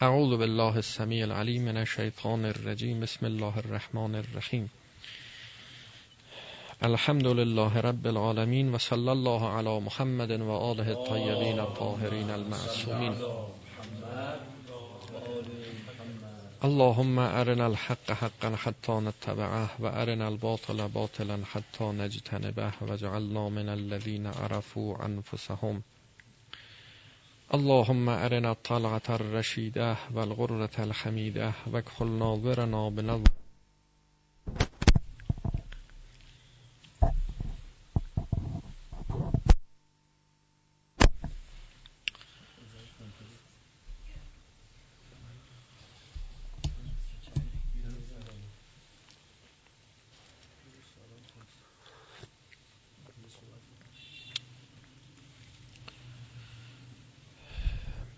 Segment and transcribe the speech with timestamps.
[0.00, 4.70] اعوذ بالله السمیع العلیم من الشیطان الرجیم بسم الله الرحمن الرحیم
[6.82, 13.14] الحمد لله رب العالمین و صلی الله علی محمد و آله الطیبین الطاهرین المعصومین
[16.62, 24.26] اللهم ارنا الحق حقا حتى نتبعه و ارنا الباطل باطلا حتى نجتنبه و من الذين
[24.26, 25.82] عرفوا انفسهم
[27.54, 33.30] اللهم أرنا الطلعة الرشيدة والغرة الحميدة واكحل ناظرنا بنظر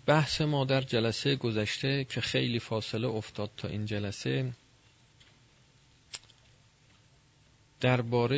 [0.09, 4.53] بحث ما در جلسه گذشته که خیلی فاصله افتاد تا این جلسه
[7.79, 8.37] درباره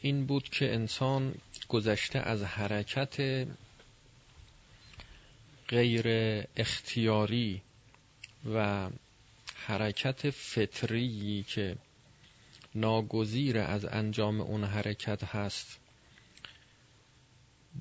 [0.00, 1.34] این بود که انسان
[1.68, 3.46] گذشته از حرکت
[5.68, 6.06] غیر
[6.56, 7.62] اختیاری
[8.54, 8.88] و
[9.54, 11.76] حرکت فطری که
[12.74, 15.78] ناگزیر از انجام اون حرکت هست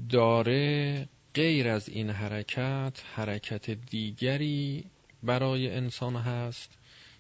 [0.10, 1.08] داره
[1.40, 4.86] غیر از این حرکت حرکت دیگری
[5.24, 6.72] برای انسان هست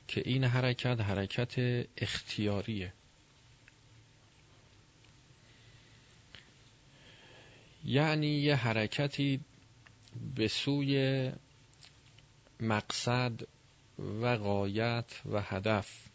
[0.07, 2.93] که این حرکت حرکت اختیاریه.
[7.85, 9.39] یعنی یه حرکتی
[10.35, 11.31] به سوی
[12.59, 13.41] مقصد
[14.21, 16.09] و غایت و هدف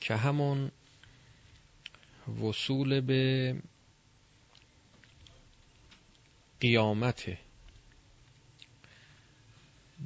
[0.00, 0.70] که همون
[2.42, 3.54] وصول به
[6.64, 7.38] قیامته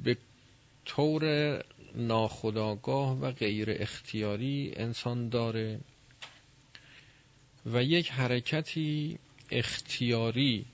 [0.03, 0.17] به
[0.85, 1.23] طور
[1.95, 5.79] ناخداگاه و غیر اختیاری انسان داره
[7.65, 9.19] و یک حرکتی
[9.51, 10.65] اختیاری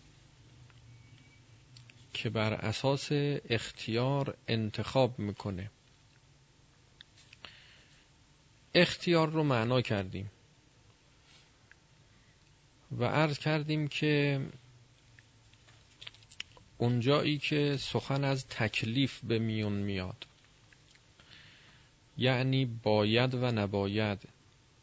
[2.13, 3.09] که بر اساس
[3.49, 5.71] اختیار انتخاب می‌کنه.
[8.75, 10.31] اختیار رو معنا کردیم
[12.99, 14.41] و عرض کردیم که
[16.77, 20.27] اونجایی که سخن از تکلیف به میون میاد.
[22.17, 24.29] یعنی باید و نباید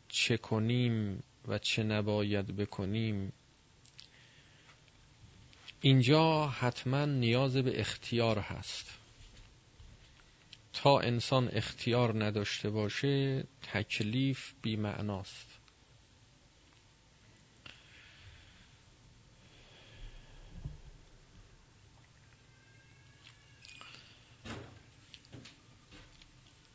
[0.08, 3.32] چه کنیم و چه نباید بکنیم.
[5.81, 8.98] اینجا حتما نیاز به اختیار هست.
[10.72, 14.76] تا انسان اختیار نداشته باشه تکلیف بی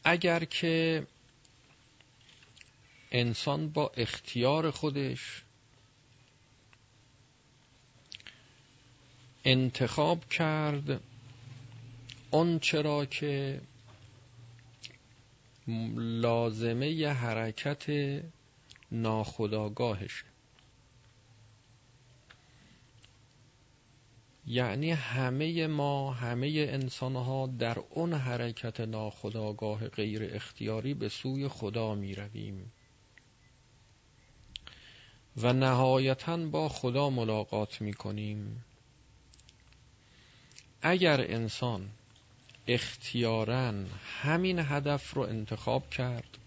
[0.09, 1.07] اگر که
[3.11, 5.43] انسان با اختیار خودش
[9.45, 11.01] انتخاب کرد
[12.31, 13.61] اون چرا که
[15.97, 17.85] لازمه ی حرکت
[18.91, 20.25] ناخداگاهشه
[24.47, 31.95] یعنی همه ما همه انسان ها در اون حرکت ناخداگاه غیر اختیاری به سوی خدا
[31.95, 32.71] می رویم
[35.37, 38.65] و نهایتا با خدا ملاقات می کنیم
[40.81, 41.89] اگر انسان
[42.67, 43.73] اختیارا
[44.21, 46.37] همین هدف رو انتخاب کرد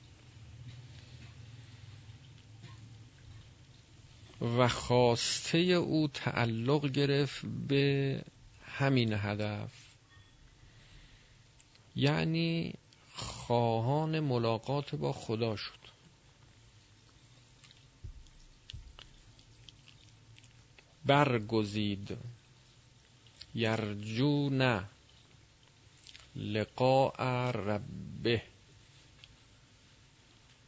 [4.40, 8.22] و خواسته او تعلق گرفت به
[8.64, 9.70] همین هدف.
[11.96, 12.74] یعنی
[13.12, 15.80] خواهان ملاقات با خدا شد.
[21.04, 22.16] برگزید.
[23.54, 24.84] یرجون
[26.36, 28.42] لقاء ربه.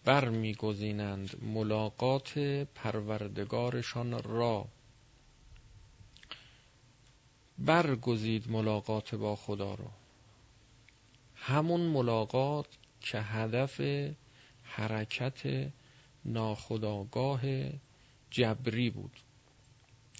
[0.04, 2.38] برمیگزینند ملاقات
[2.74, 4.68] پروردگارشان را.
[7.58, 9.90] برگزید ملاقات با خدا را.
[11.34, 12.66] همون ملاقات
[13.00, 13.80] که هدف
[14.62, 15.70] حرکت
[16.24, 17.40] ناخداگاه
[18.30, 19.16] جبری بود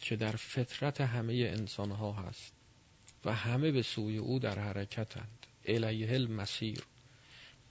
[0.00, 2.52] که در فطرت همه انسان ها هست
[3.24, 5.46] و همه به سوی او در حرکتند.
[5.64, 6.84] الیه المسیر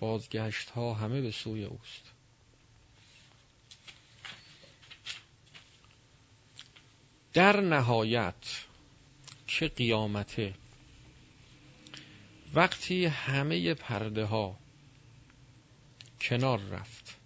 [0.02, 2.04] بازگشت ها همه به سوی اوست.
[7.34, 8.66] در نهایت
[9.48, 10.54] که قیامته؟
[12.54, 14.58] وقتی همه پرده ها
[16.22, 17.18] کنار رفت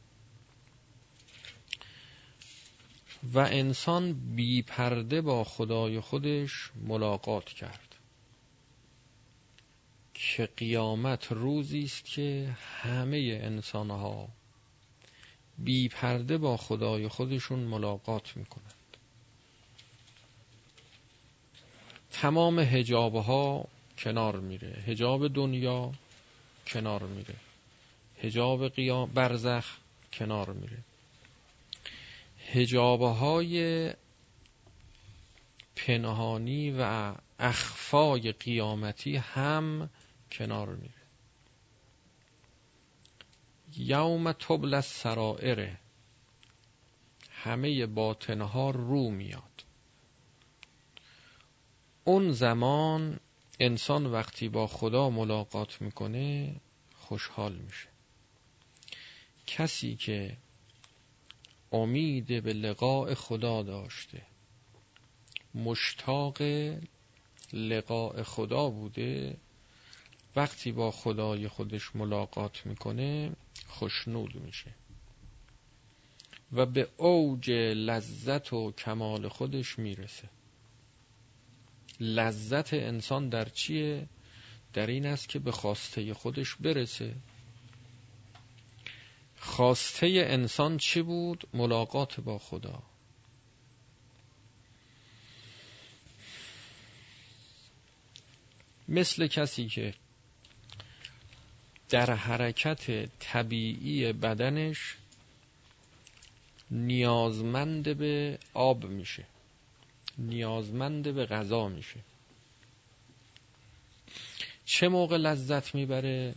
[3.23, 7.84] و انسان بی پرده با خدای خودش ملاقات کرد.
[10.27, 14.27] که قیامت روزی است که همه انسان ها
[15.57, 18.97] بی پرده با خدای خودشون ملاقات می‌کنند.
[22.11, 23.67] تمام هجاب ها
[23.97, 24.83] کنار میره.
[24.87, 25.91] هجاب دنیا
[26.67, 27.35] کنار میره.
[28.21, 29.77] هجاب قیام برزخ
[30.13, 30.77] کنار میره.
[32.51, 33.93] هجابه های
[35.75, 39.89] پنهانی و اخفای قیامتی هم
[40.31, 40.93] کنار میره.
[43.77, 45.77] یوم تبل سرائره
[47.31, 49.63] همه باطنها رو میاد.
[52.03, 53.19] اون زمان
[53.59, 56.55] انسان وقتی با خدا ملاقات می‌کنه
[56.95, 57.87] خوشحال میشه.
[59.47, 60.37] کسی که
[61.71, 64.21] امید به لقاء خدا داشته
[65.55, 66.41] مشتاق
[67.53, 69.37] لقاء خدا بوده
[70.35, 73.31] وقتی با خدای خودش ملاقات می‌کنه
[73.67, 74.73] خوشنود میشه
[76.51, 80.29] و به اوج لذت و کمال خودش می‌رسه
[81.99, 84.07] لذت انسان در چیه؟
[84.73, 87.15] در این است که به خواسته خودش برسه
[89.39, 92.83] خواسته انسان چی بود؟ ملاقات با خدا
[98.87, 99.93] مثل کسی که
[101.89, 104.97] در حرکت طبیعی بدنش
[106.71, 109.25] نیازمند به آب میشه.
[110.17, 111.99] نیازمند به غذا میشه.
[114.65, 116.35] چه موقع لذت می‌بره؟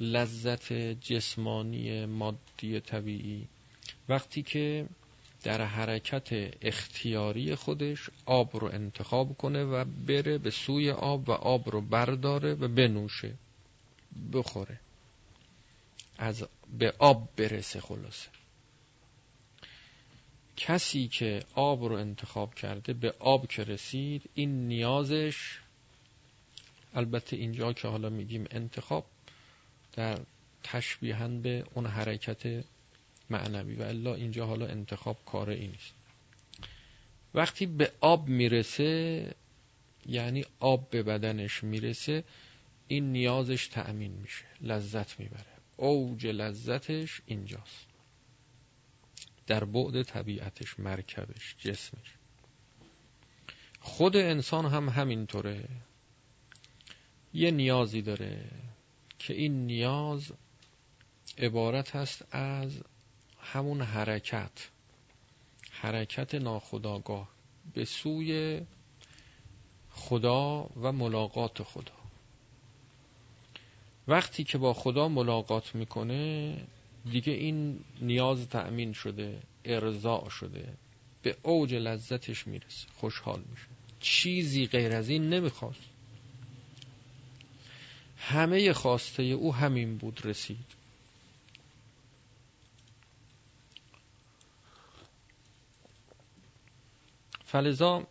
[0.00, 3.48] لذت جسمانی مادی طبیعی.
[4.08, 4.86] وقتی که
[5.42, 6.28] در حرکت
[6.62, 12.54] اختیاری خودش آب رو انتخاب کنه و بره به سوی آب و آب رو برداره
[12.54, 13.34] و بنوشه
[14.32, 14.80] بخوره.
[16.18, 16.46] از
[16.78, 18.28] به آب برسه خلاصه.
[20.56, 25.60] کسی که آب رو انتخاب کرده به آب که رسید این نیازش
[26.94, 29.06] البته اینجا که حالا میگیم انتخاب
[29.92, 30.18] در
[30.62, 32.64] تشبیهن به اون حرکت
[33.30, 35.94] معنوی و الا اینجا حالا انتخاب کار این نیست.
[37.34, 39.34] وقتی به آب می‌رسه
[40.06, 42.24] یعنی آب به بدنش می‌رسه
[42.88, 45.58] این نیازش تأمین میشه لذت می‌بره.
[45.76, 47.86] اوج لذتش اینجاست.
[49.46, 52.14] در بعد طبیعتش مرکبش جسمش.
[53.80, 55.68] خود انسان هم همینطوره.
[57.34, 58.50] یه نیازی داره
[59.18, 60.32] که این نیاز
[61.38, 62.82] عبارت است از
[63.52, 64.68] همون حرکت.
[65.70, 67.28] حرکت ناخداگاه.
[67.74, 68.60] به سوی
[69.90, 71.92] خدا و ملاقات خدا.
[74.08, 76.56] وقتی که با خدا ملاقات می‌کنه
[77.10, 80.74] دیگه این نیاز تأمین شده ارضاع شده.
[81.22, 82.86] به اوج لذتش می‌رسه.
[82.94, 83.66] خوشحال میشه.
[84.00, 85.80] چیزی غیر از این نمی‌خواست.
[88.16, 90.77] همه خواسته او همین بود رسید.
[97.48, 98.06] فلزا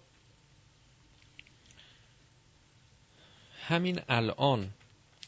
[3.68, 4.74] همین الان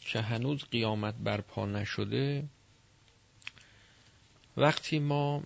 [0.02, 2.48] که هنوز قیامت برپا نشده
[4.58, 5.44] وقتی ما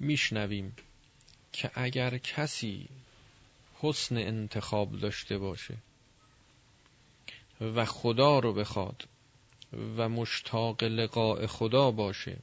[0.00, 0.76] میشنویم
[1.52, 2.88] که اگر کسی
[3.80, 5.76] حسن انتخاب داشته باشه
[7.60, 9.08] و خدا رو بخواد
[9.96, 12.36] و مشتاق لقاء خدا باشه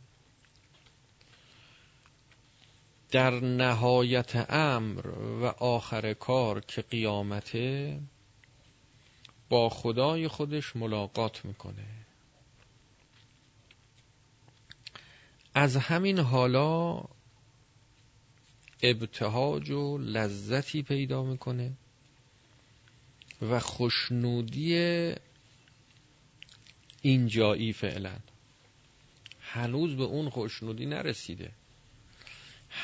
[3.12, 5.08] در نهایت امر
[5.42, 8.00] و آخر کار که قیامته
[9.50, 11.86] با خدای خودش ملاقات می‌کنه.
[15.54, 17.04] از همین حالا
[18.84, 21.74] ابتهاج و لذتی پیدا می‌کنه
[23.42, 24.76] و خوشنودی
[27.02, 28.16] اینجایی فعلا.
[29.40, 31.52] هنوز به اون خوشنودی نرسیده.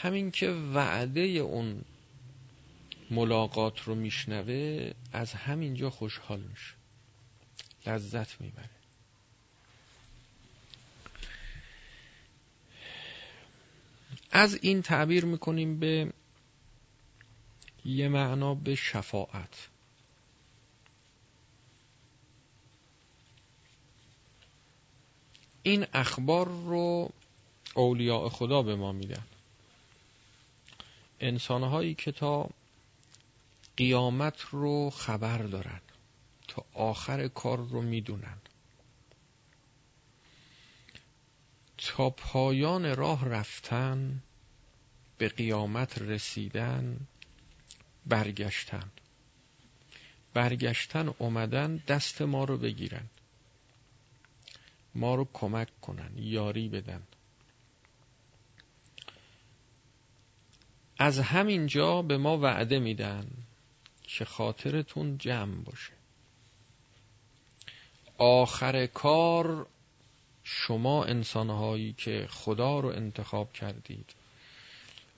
[0.02, 1.86] همین که وعده اون
[3.10, 6.74] ملاقات رو میشنوه از همینجا خوشحال میشه.
[7.88, 8.70] لذت می‌بره.
[14.32, 16.14] از این تعبیر می‌کنیم به
[17.86, 19.68] یه معنا به شفاعت.
[25.64, 27.10] این اخبار رو
[27.76, 29.24] اولیاء خدا به ما میدن.
[31.22, 32.50] انسانهایی که تا
[33.78, 35.82] قیامت رو خبر دارن
[36.48, 38.38] تا آخر کار رو می‌دونن.
[41.78, 44.22] تا پایان راه رفتن
[45.18, 47.00] به قیامت رسیدن
[48.06, 48.92] برگشتن.
[50.34, 53.06] برگشتن اومدن دست ما رو بگیرن.
[54.96, 57.04] ما رو کمک کنن یاری بدن.
[61.02, 63.28] از همین جا به ما وعده میدن
[64.04, 65.94] که خاطرتون جمع باشه.
[68.18, 69.68] آخر کار
[70.44, 74.14] شما انسانهایی که خدا رو انتخاب کردید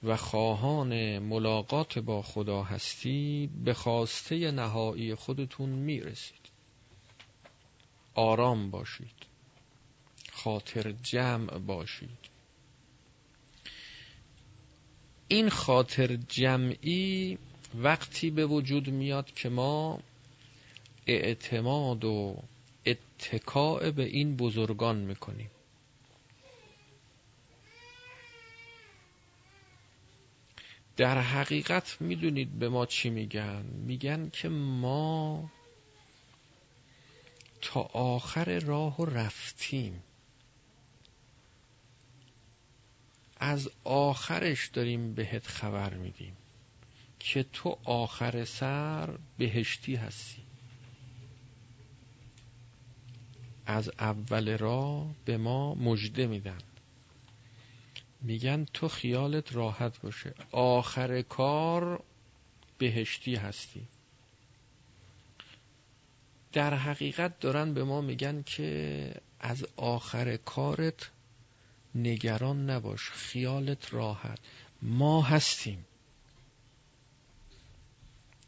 [0.03, 6.49] و خواهان ملاقات با خدا هستید به خواسته نهایی خودتون می‌رسید.
[8.13, 9.25] آرام باشید.
[10.31, 12.32] خاطر جمع باشید.
[15.33, 17.37] این خاطر جمعی
[17.75, 19.99] وقتی به وجود میاد که ما
[21.07, 22.43] اعتماد و
[22.85, 25.49] اتکاع به این بزرگان می‌کنیم.
[30.97, 35.49] در حقیقت می‌دونید به ما چی میگن؟ میگن که ما
[37.61, 40.03] تا آخر راه رفتیم.
[43.45, 46.37] از آخرش داریم بهت خبر میدیم
[47.19, 50.41] که تو آخر سر بهشتی هستی.
[53.65, 56.57] از اول راه به ما مژده میدن.
[58.21, 60.33] میگن تو خیالت راحت باشه.
[60.51, 62.03] آخر کار
[62.77, 63.87] بهشتی هستی.
[66.53, 71.09] در حقیقت دارن به ما میگن که از آخر کارت
[71.95, 74.39] نگران نباش خیالت راحت.
[74.81, 75.85] ما هستیم.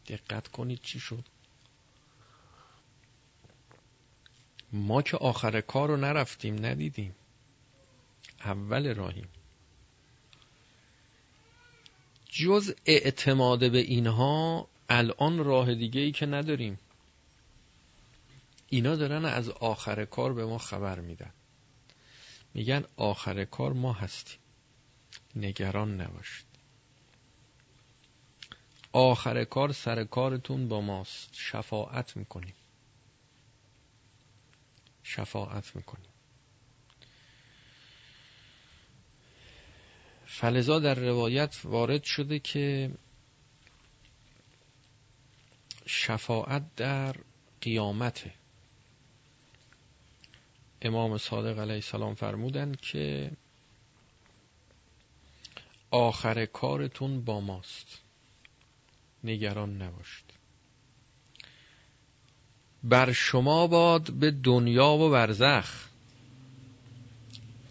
[0.07, 1.23] دقت کنید چی شد.
[4.71, 7.15] ما که آخر کار رو نرفتیم ندیدیم.
[8.39, 9.27] اول راهیم.
[12.29, 16.79] جز اعتماد به اینها الان راه دیگه ای که نداریم.
[18.69, 21.33] اینا دارن از آخر کار به ما خبر میدن.
[22.55, 24.39] میگن آخر کار ما هستیم.
[25.35, 26.45] نگران نباشید.
[28.91, 31.29] آخر کار سر کارتون با ماست.
[31.33, 32.53] شفاعت می‌کنیم.
[35.03, 36.09] شفاعت می‌کنیم.
[40.25, 42.91] فلزا در روایت وارد شده که
[45.85, 47.15] شفاعت در
[47.61, 48.33] قیامته.
[50.81, 53.31] امام صادق علیه السلام فرمودند که
[55.91, 58.01] آخر کارتون با ماست.
[59.23, 60.25] نگران نباشید.
[62.83, 65.87] بر شما باد به دنیا و برزخ.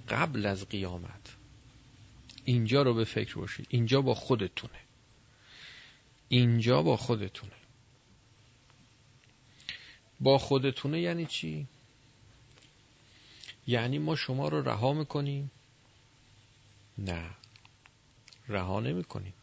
[0.08, 1.36] قبل از قیامت.
[2.44, 3.66] اینجا رو به فکر باشید.
[3.70, 4.80] اینجا با خودتونه.
[6.28, 7.52] اینجا با خودتونه.
[10.20, 11.66] با خودتونه یعنی چی؟
[13.66, 15.50] یعنی ما شما رو رها می‌کنیم؟
[16.98, 17.30] نه.
[18.48, 19.34] رها نمی‌کنیم.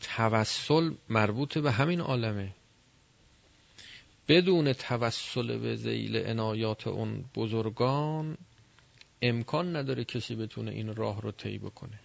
[0.00, 2.54] توسل مربوط به همین عالمه.
[4.28, 8.38] بدون توسل به زیل عنایات اون بزرگان
[9.22, 12.00] امکان نداره کسی بتونه این راه رو طی بکنه.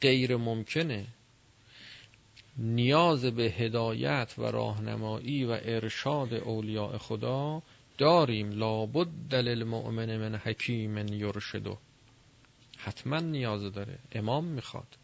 [0.00, 1.06] غیر ممکنه.
[2.56, 7.62] نیاز به هدایت و راهنمایی و ارشاد اولیاء خدا
[7.98, 11.78] داریم لابد دلیل مؤمن من حکیم یرشدو
[12.78, 14.98] حتما نیاز داره امام می‌خواد.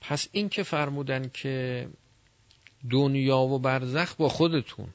[0.00, 1.88] پس این که فرمودن که
[2.90, 4.88] دنیا و برزخ با خودتون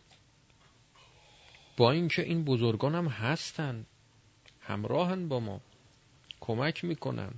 [1.77, 3.85] با اینکه این بزرگان هم هستن
[4.61, 5.61] همراهن با ما
[6.39, 7.33] کمک می‌کنن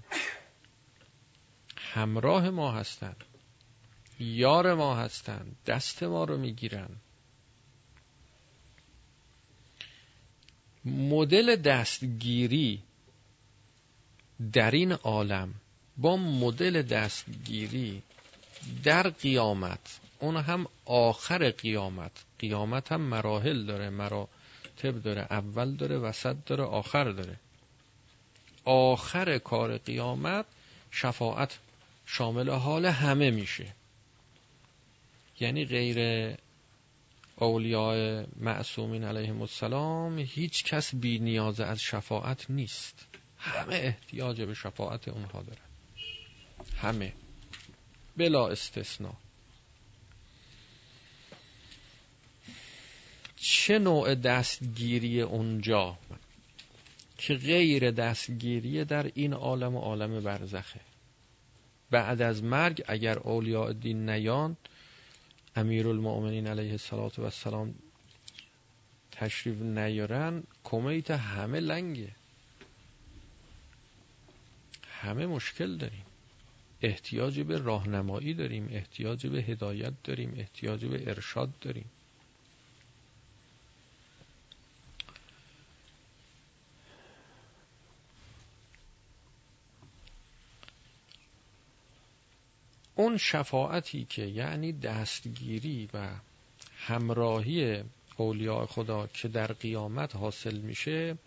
[1.78, 3.16] همراه ما هستن.
[4.20, 6.90] یار ما هستن دست ما رو می‌گیرن.
[10.86, 12.82] مدل دستگیری
[14.54, 15.54] در این عالم
[15.98, 18.02] با مدل دستگیری
[18.84, 22.12] در قیامت اون هم آخر قیامت.
[22.40, 27.40] قیامت هم مراحل داره مراتب داره اول داره وسط داره آخر داره.
[28.66, 30.46] آخر کار قیامت
[30.92, 31.60] شفاعت
[32.06, 33.74] شامل حال همه میشه.
[35.40, 35.98] یعنی غیر
[37.36, 43.08] اولیاء معصومین علیهم السلام هیچ کس بی نیاز از شفاعت نیست.
[43.38, 45.62] همه احتیاج به شفاعت اونها دارن.
[46.78, 47.14] همه.
[48.18, 49.14] بلا استثناء.
[53.36, 55.98] چه نوع دستگیری اونجا؟
[57.18, 60.80] که غیر دستگیری در این عالم و عالم برزخه.
[61.92, 64.58] بعد از مرگ اگر اولیاء دین نیان
[65.56, 66.80] امیر المؤمنین علیه
[67.18, 67.76] السلام
[69.12, 72.12] تشریف نیارن کمیت همه لنگه.
[75.02, 76.06] همه مشکل داریم.
[76.82, 81.86] احتیاج به راهنمایی داریم احتیاج به هدایت داریم احتیاج به ارشاد داریم.
[92.96, 96.08] اون شفاعتی که یعنی دستگیری و
[96.78, 97.84] همراهی
[98.18, 101.18] اولیاء خدا که در قیامت حاصل میشه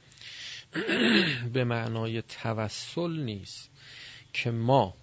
[1.53, 3.71] به معنای توسل نیست
[4.33, 4.95] که ما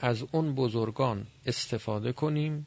[0.00, 2.66] از اون بزرگان استفاده کنیم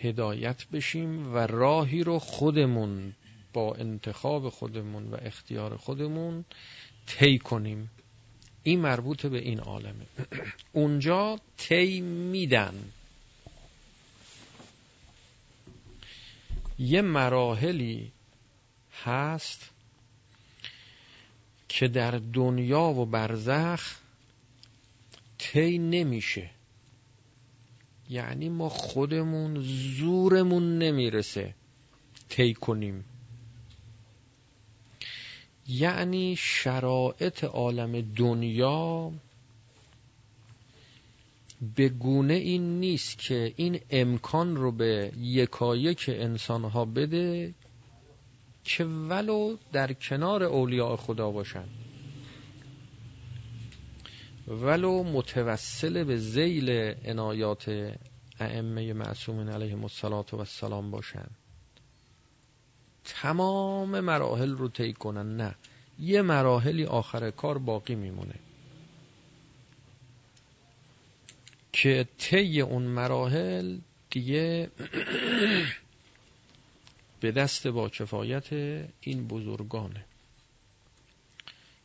[0.00, 3.14] هدایت بشیم و راهی رو خودمون
[3.52, 6.44] با انتخاب خودمون و اختیار خودمون
[7.06, 7.90] طی کنیم.
[8.68, 10.06] این مربوط به این عالمه.
[10.72, 12.92] اونجا تی میدن.
[16.78, 18.12] یه مراحلی
[19.04, 19.70] هست
[21.68, 23.96] که در دنیا و برزخ
[25.38, 26.50] طی نمیشه.
[28.10, 29.60] یعنی ما خودمون
[29.98, 31.54] زورمون نمی‌رسه
[32.28, 33.04] طی کنیم.
[35.68, 39.12] یعنی شرایط عالم دنیا
[41.76, 47.54] به گونه این نیست که این امکان رو به یکایک انسان ها بده
[48.64, 51.64] که ولو در کنار اولیاء خدا باشن.
[54.48, 56.70] ولو متوسل به زیل
[57.04, 57.94] عنایات
[58.40, 59.84] ائمه معصومین علیهم
[60.32, 61.30] السلام باشند
[63.04, 65.36] تمام مراحل رو طی کنن.
[65.36, 65.54] نه.
[66.00, 68.34] یه مراحلی آخر کار باقی میمونه.
[71.72, 73.78] که طی اون مراحل
[74.10, 74.70] دیگه
[77.20, 78.52] به دست با کفایت
[79.00, 80.04] این بزرگانه.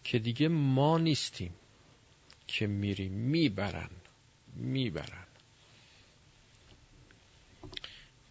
[0.04, 1.54] که دیگه ما نیستیم
[2.48, 3.12] که میریم.
[3.12, 3.90] می‌برن.
[4.56, 5.28] می‌برن.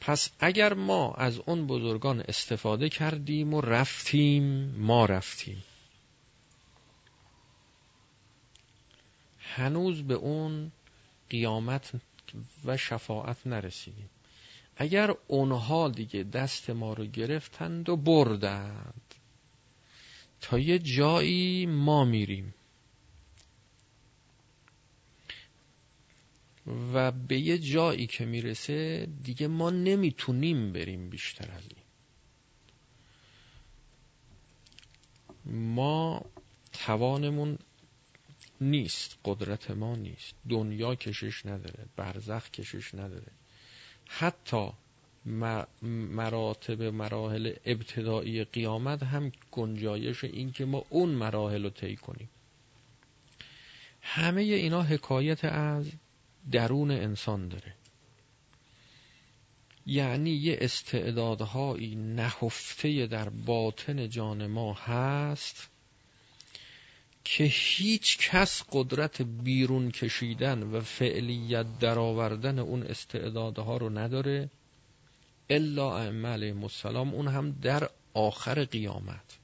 [0.01, 5.63] پس اگر ما از اون بزرگان استفاده کردیم و رفتیم ما رفتیم.
[9.57, 10.73] هنوز به اون
[11.31, 11.93] قیامت
[12.65, 14.09] و شفاعت نرسیدیم.
[14.77, 19.15] اگر اونها دیگه دست ما رو گرفتند و بردند
[20.41, 22.55] تا یه جایی ما میریم.
[26.95, 31.83] و به یه جایی که می‌رسه دیگه ما نمی‌تونیم بریم بیشتر از این.
[35.75, 36.25] ما
[36.73, 37.59] توانمون
[38.63, 40.35] نیست قدرت ما نیست.
[40.49, 43.33] دنیا کشش نداره برزخ کشش نداره.
[44.07, 44.71] حتی
[45.83, 52.29] مراتب مراحل ابتدایی قیامت هم گنجایش این که ما اون مراحل رو طی کنیم.
[54.03, 55.91] همه اینا حکایت از
[56.53, 57.75] درون انسان داره.
[59.87, 65.71] یعنی یه استعدادهایی نهفته در باطن جان ما هست
[67.25, 74.51] که هیچ کس قدرت بیرون کشیدن و فعلیت درآوردن اون استعدادها رو نداره
[75.51, 77.15] الا علیهم السلام.
[77.15, 79.39] اون هم در آخر قیامت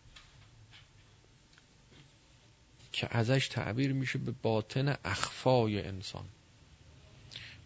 [2.93, 6.25] که ازش تعبیر میشه به باطن اخفای انسان.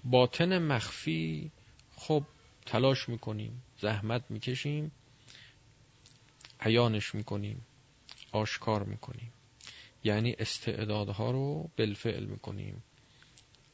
[0.04, 1.50] باطن مخفی
[1.96, 2.24] خب
[2.66, 4.92] تلاش می‌کنیم زحمت می‌کشیم
[6.60, 7.66] عیانش می‌کنیم
[8.32, 9.32] آشکار می‌کنیم.
[10.04, 12.82] یعنی استعدادها رو بالفعل می‌کنیم.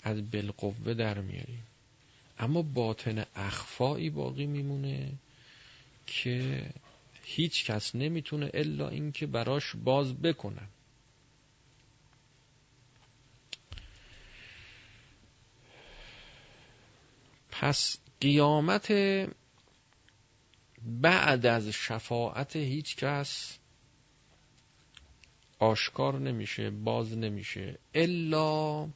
[0.03, 1.63] از بالقوه در میاریم.
[2.39, 5.13] اما باطن اخفایی باقی میمونه
[6.07, 6.63] که
[7.23, 10.69] هیچ کس نمی‌تونه الا اینکه براش باز بکنن
[17.51, 18.93] پس قیامت
[20.83, 23.58] بعد از شفاعت هیچ کس
[25.59, 27.79] آشکار نمیشه باز نمیشه.
[27.95, 28.89] الا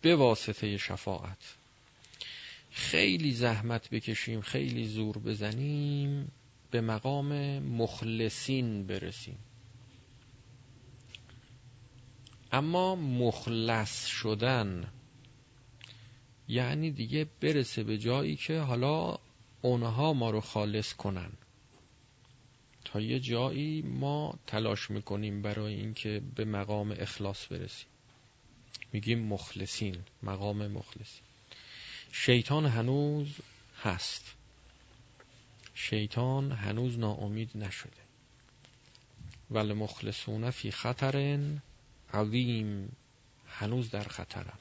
[0.00, 1.56] به واسطه شفاعت.
[2.70, 6.32] خیلی زحمت بکشیم خیلی زور بزنیم
[6.70, 9.38] به مقام مخلصین برسیم.
[12.52, 14.92] اما مخلص شدن
[16.48, 19.18] یعنی دیگه برسه به جایی که حالا
[19.62, 21.32] اونها ما رو خالص کنن.
[23.00, 27.86] یه جایی ما تلاش می‌کنیم برای اینکه به مقام اخلاص برسیم.
[28.92, 31.22] میگیم مخلصین مقام مخلصین.
[32.12, 33.28] شیطان هنوز
[33.82, 34.34] هست.
[35.74, 38.06] شیطان هنوز ناامید نشده.
[39.50, 41.40] ولی مخلصون فی خطر
[42.14, 42.96] عظیم
[43.48, 44.58] هنوز در خطرم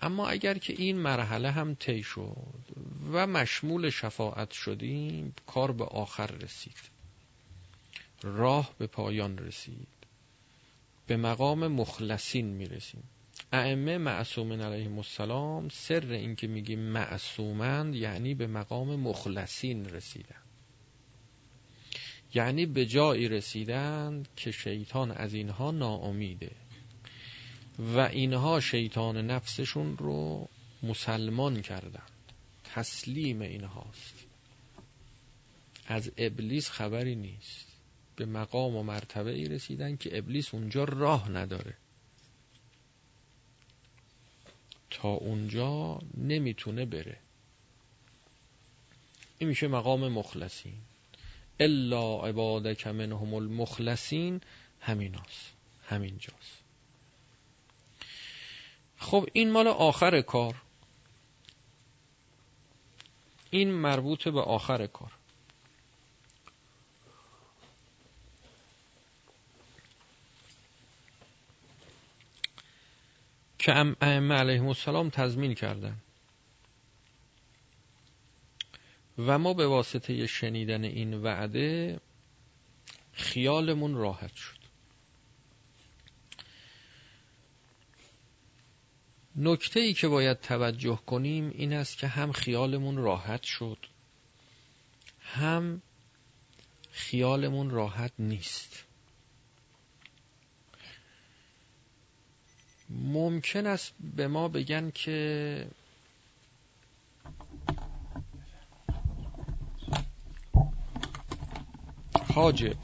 [0.00, 2.36] اما اگر که این مرحله هم طی شد
[3.12, 6.76] و مشمول شفاعت شدیم کار به آخر رسید.
[8.22, 9.88] راه به پایان رسید.
[11.06, 13.02] به مقام مخلصین می‌رسیم.
[13.52, 20.42] ائمه معصومین علیهم السلام سر این که میگیم معصومند یعنی به مقام مخلصین رسیدن.
[22.34, 26.50] یعنی به جایی رسیدند که شیطان از اینها ناامیده.
[27.78, 30.48] و اینها شیطان نفسشون رو
[30.82, 32.32] مسلمان کردند.
[32.64, 34.14] تسلیم اینهاست.
[35.86, 37.66] از ابلیس خبری نیست.
[38.16, 41.74] به مقام و مرتبه ای رسیدن که ابلیس اونجا راه نداره.
[44.90, 47.18] تا اونجا نمی‌تونه بره.
[49.38, 50.78] این میشه مقام مخلصین.
[51.60, 54.40] الا عبادک منهم المخلصین.
[54.80, 55.52] همیناست.
[55.86, 56.57] همینجاست.
[58.98, 60.62] خب این مال آخر کار.
[63.50, 65.12] این مربوط به آخر کار.
[73.58, 75.96] که ائمه علیهم السلام تضمین کردن.
[79.18, 82.00] و ما به واسطه شنیدن این وعده
[83.12, 84.57] خیالمون راحت شد.
[89.40, 93.78] نکته ای که باید توجه کنیم این است که هم خیالمون راحت شد
[95.20, 95.82] هم
[96.90, 98.84] خیالمون راحت نیست.
[102.90, 105.66] ممکن است به ما بگن که
[112.34, 112.76] حاجه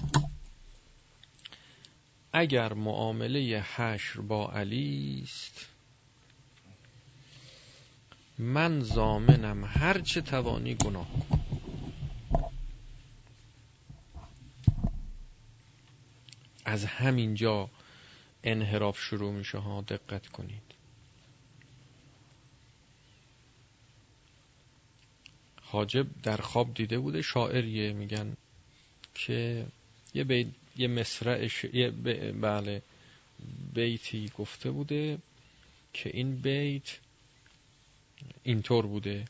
[2.33, 5.74] اگر معامله حشر با علی است
[8.39, 11.41] من زامنم هر چه توانی گناه کن.
[16.65, 17.71] از همین جا
[18.45, 20.63] انحراف شروع میشه ها دقت کنید.
[25.63, 28.37] حاجب در خواب دیده بوده شاعریه میگن
[29.15, 29.67] که
[30.15, 31.91] یه بیت یه مصرعش یه
[32.41, 32.83] بله
[33.75, 35.19] بیتی گفته بوده
[35.93, 36.99] که این بیت
[38.43, 39.25] اینطور بوده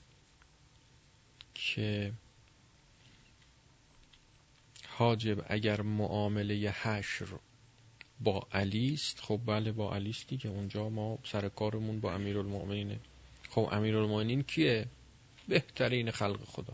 [1.55, 2.13] که
[4.89, 7.27] حاجب اگر معامله حشر
[8.21, 13.01] با علی است خب بله با علی است که اونجا ما سر کارمون با امیرالمؤمنینه.
[13.51, 14.87] خب امیرالمؤمنین کیه؟
[15.49, 16.73] بهترین خلق خدا.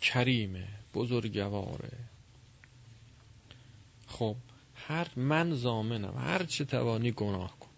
[0.00, 1.98] کریمه بزرگواره.
[4.06, 4.36] خب
[4.74, 7.71] هر من زامنم هر چه توانی گناه کن.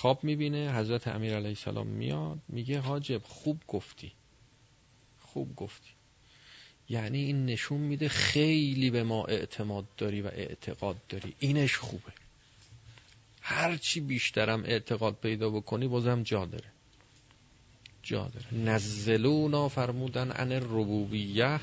[0.00, 4.12] خواب می‌بینه حضرت امیر علیه السلام میاد میگه حاجب خوب گفتی.
[5.20, 5.90] خوب گفتی.
[6.88, 11.34] یعنی این نشون میده خیلی به ما اعتماد داری و اعتقاد داری.
[11.38, 12.12] اینش خوبه.
[13.40, 16.68] هرچی بیشترم اعتقاد پیدا بکنی بازم جا داره.
[18.02, 18.54] جا داره.
[18.54, 21.60] نزلونا فرمودن ان ربوبیه.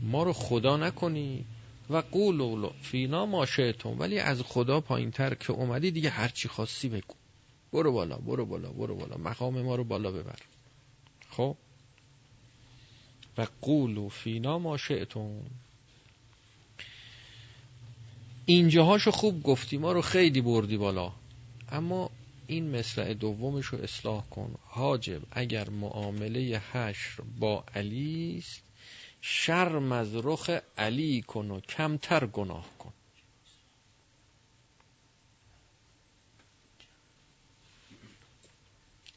[0.00, 1.44] ما رو خدا نکنی
[1.90, 3.98] و قول فینا ما شئتم.
[3.98, 7.14] ولی از خدا پایین تر که اومدی دیگه هرچی خواستی بگو.
[7.76, 9.16] برو بالا برو بالا برو بالا.
[9.16, 10.38] مقام ما رو بالا ببر.
[11.30, 11.56] خب؟
[13.38, 15.40] و قولو فینا ما شئتم.
[18.46, 21.12] اینجاهاشو خوب گفتی ما رو خیلی بردی بالا.
[21.68, 22.10] اما
[22.46, 24.54] این مصرع دومش رو اصلاح کن.
[24.64, 28.62] حاجب اگر معامله حشر با علی است
[29.20, 32.92] شرم از رخ علی کن و کمتر گناه کن.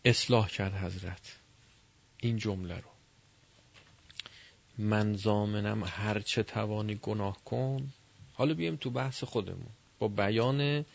[0.09, 1.35] اصلاح کرد حضرت.
[2.17, 2.89] این جمله رو.
[4.77, 7.93] من زامنم هر چه توانی گناه کن.
[8.33, 9.69] حالا بیایم تو بحث خودمون.
[9.99, 10.85] با بیان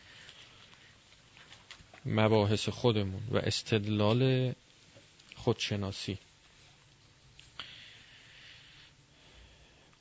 [2.06, 4.52] مباحث خودمون و استدلال
[5.36, 6.18] خودشناسی.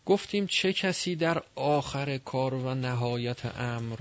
[0.05, 3.99] گفتیم چه کسی در آخر کار و نهایت امر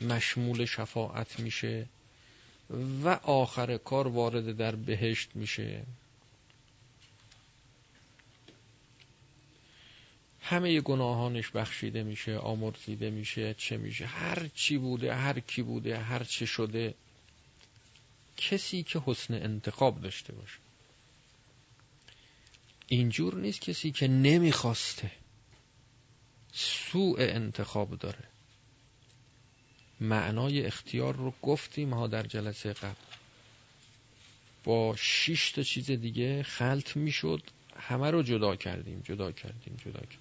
[0.00, 1.86] مشمول شفاعت میشه؟
[3.04, 5.82] و آخر کار وارد در بهشت میشه.
[10.40, 14.06] همه گناهانش بخشیده میشه آمرزیده میشه چه میشه.
[14.06, 16.94] هر چی بوده هر کی بوده هر چه شده.
[18.36, 20.58] کسی که حسن انتخاب داشته باشه.
[22.88, 25.10] اینجور نیست کسی که نمی‌خواسته
[26.52, 28.29] سوء انتخاب داره.
[30.00, 32.94] معنای اختیار رو گفتیم ها در جلسه قبل.
[34.64, 37.42] با شش تا چیز دیگه خلط می‌شد.
[37.76, 40.18] همه رو جدا کردیم جدا کردیم جدا کردیم.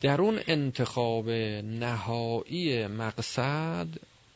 [0.00, 3.88] در اون انتخاب نهایی مقصد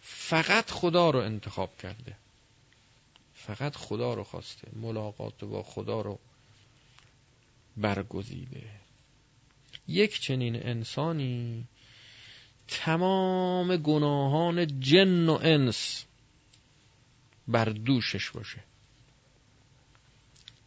[0.02, 2.16] فقط خدا رو انتخاب کرده.
[3.34, 4.68] فقط خدا رو خواسته.
[4.76, 6.18] ملاقات با خدا رو
[7.76, 8.62] برگزیده.
[9.88, 11.64] یک چنین انسانی
[12.70, 16.04] تمام گناهان جن و انس
[17.48, 18.64] بر دوشش باشه.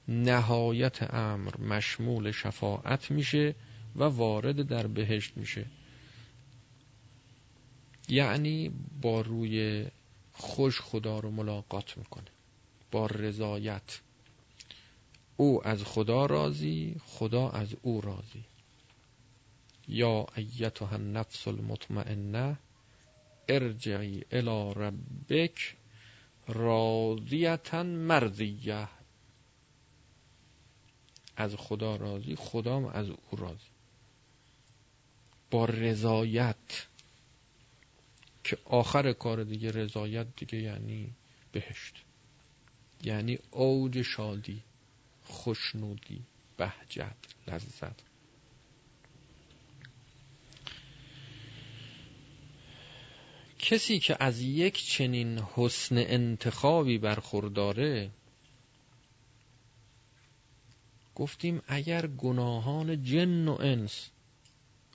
[0.08, 3.56] نهایت امر مشمول شفاعت میشه
[3.96, 5.66] و وارد در بهشت میشه.
[8.10, 9.86] یعنی با روی
[10.34, 12.28] خوش خدا رو ملاقات می‌کنه.
[12.92, 14.00] با رضایت.
[15.38, 18.44] او از خدا راضی خدا از او راضی.
[19.88, 22.58] یا ایتها النفس المطمئنه
[23.50, 25.76] ارجعی الى ربک
[26.48, 28.88] راضیتا مرضیه
[31.36, 33.74] از خدا راضی خدام از او راضی.
[35.52, 36.88] با رضایت
[38.43, 41.13] که آخر کار دیگه رضایت دیگه یعنی
[41.52, 42.04] بهشت.
[43.04, 44.63] یعنی اوج شادی
[45.24, 46.24] خوشنودی
[46.58, 47.15] بهجت
[47.48, 48.12] لذت.
[53.63, 58.12] کسی که از یک چنین حسن انتخابی برخورداره
[61.15, 64.10] گفتیم اگر گناهان جن و انس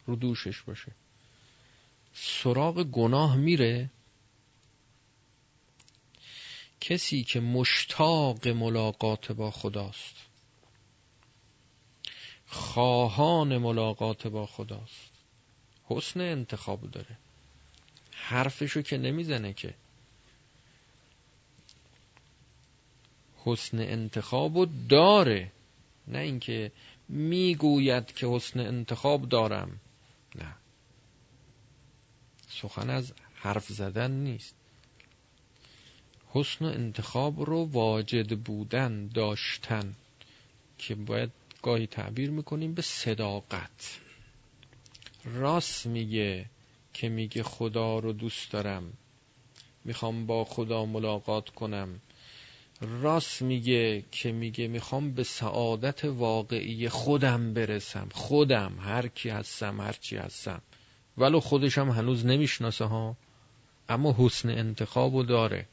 [0.07, 0.93] رو دوشش باشه
[2.13, 3.91] سراغ گناه میره
[6.81, 10.15] کسی که مشتاق ملاقات با خداست
[12.47, 15.11] خواهان ملاقات با خداست
[15.85, 17.19] حسن انتخاب داره.
[18.23, 19.75] حرفشو که نمی‌زنه که.
[23.45, 25.53] حسن انتخابو داره.
[26.09, 26.73] نه اینکه
[27.09, 29.81] می‌گوید که حسن انتخاب دارم.
[30.35, 30.55] نه.
[32.49, 34.55] سخن از حرف زدن نیست.
[36.31, 39.95] حسن انتخاب رو واجد بودن داشتن
[40.79, 41.31] که باید
[41.63, 43.99] گاهی تعبیر می‌کنیم به صداقت.
[45.25, 46.47] راست میگه.
[46.99, 48.93] که میگه خدا رو دوست دارم.
[49.85, 52.01] می‌خوام با خدا ملاقات کنم.
[52.81, 58.09] راست میگه که میگه می‌خوام به سعادت واقعی خودم برسم.
[58.13, 60.63] خودم هر کی هستم هر چی هستم.
[61.19, 63.17] ولو خودشم هنوز نمی‌شناسه ها
[63.89, 65.67] اما حسن انتخابو داره.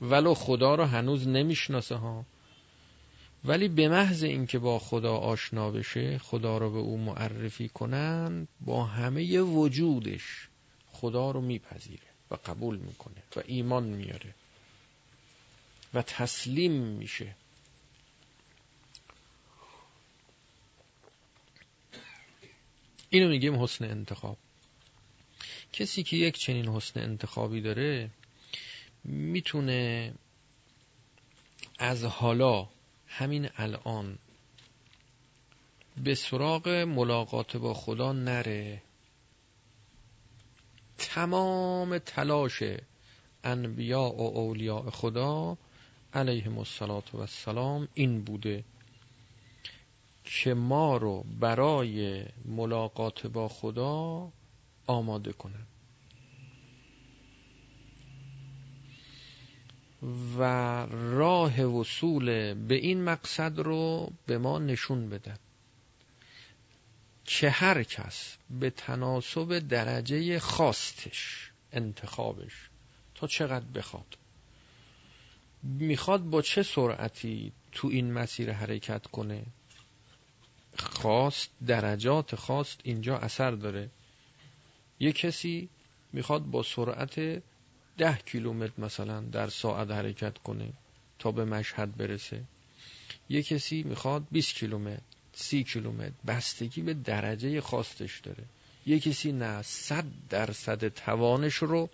[0.00, 2.24] ولو خدا رو هنوز نمی‌شناسه ها
[3.46, 8.84] ولی به محض اینکه با خدا آشنا بشه خدا رو به او معرفی کنن با
[8.84, 10.48] همه وجودش
[10.92, 14.34] خدا رو میپذیره و قبول می‌کنه و ایمان میاره
[15.94, 17.34] و تسلیم میشه.
[23.10, 24.38] اینو میگیم حسن انتخاب.
[25.72, 28.10] کسی که یک چنین حسن انتخابی داره
[29.04, 30.14] می‌تونه
[31.78, 32.68] از حالا
[33.18, 34.18] همین الان.
[36.04, 38.82] به سراغ ملاقات با خدا نره.
[40.98, 42.62] تمام تلاش
[43.44, 45.58] انبیاء و اولیاء خدا
[46.14, 48.64] علیهم السلام این بوده
[50.24, 54.32] که ما رو برای ملاقات با خدا
[54.86, 55.66] آماده کنن.
[60.38, 60.42] و
[60.90, 65.38] راه وصول به این مقصد رو به ما نشون بدن
[67.24, 72.68] که هر کس به تناسب درجه خواستش انتخابش
[73.14, 74.16] تا چقدر بخواد.
[75.62, 79.42] می‌خواد با چه سرعتی تو این مسیر حرکت کنه؟
[80.78, 83.90] خواست درجات خواست اینجا اثر داره.
[85.00, 85.68] یه کسی
[86.12, 87.42] می‌خواد با سرعت
[87.98, 90.72] ده کیلومتر مثلا در ساعت حرکت کنه
[91.18, 92.42] تا به مشهد برسه.
[93.28, 98.44] یه کسی می‌خواد 20 کیلومتر سی کیلومتر بستگی به درجه خواستش داره.
[98.86, 101.90] یه کسی نه صد درصد توانش رو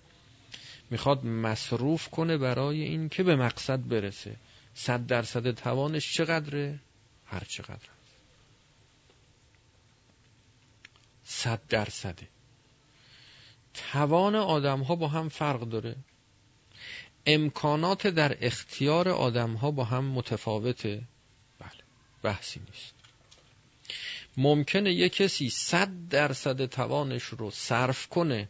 [0.90, 4.36] می‌خواد مصروف کنه برای این که به مقصد برسه.
[4.74, 6.78] صد درصد توانش چقدره؟
[7.26, 7.88] هر چقدر.
[11.24, 12.28] صد درصده.
[13.74, 15.96] توان آدم ها با هم فرق داره.
[17.26, 21.02] امکانات در اختیار آدم ها با هم متفاوته.
[21.58, 21.70] بله
[22.22, 22.94] بحثی نیست.
[24.36, 28.48] ممکنه یه کسی صد درصد توانش رو صرف کنه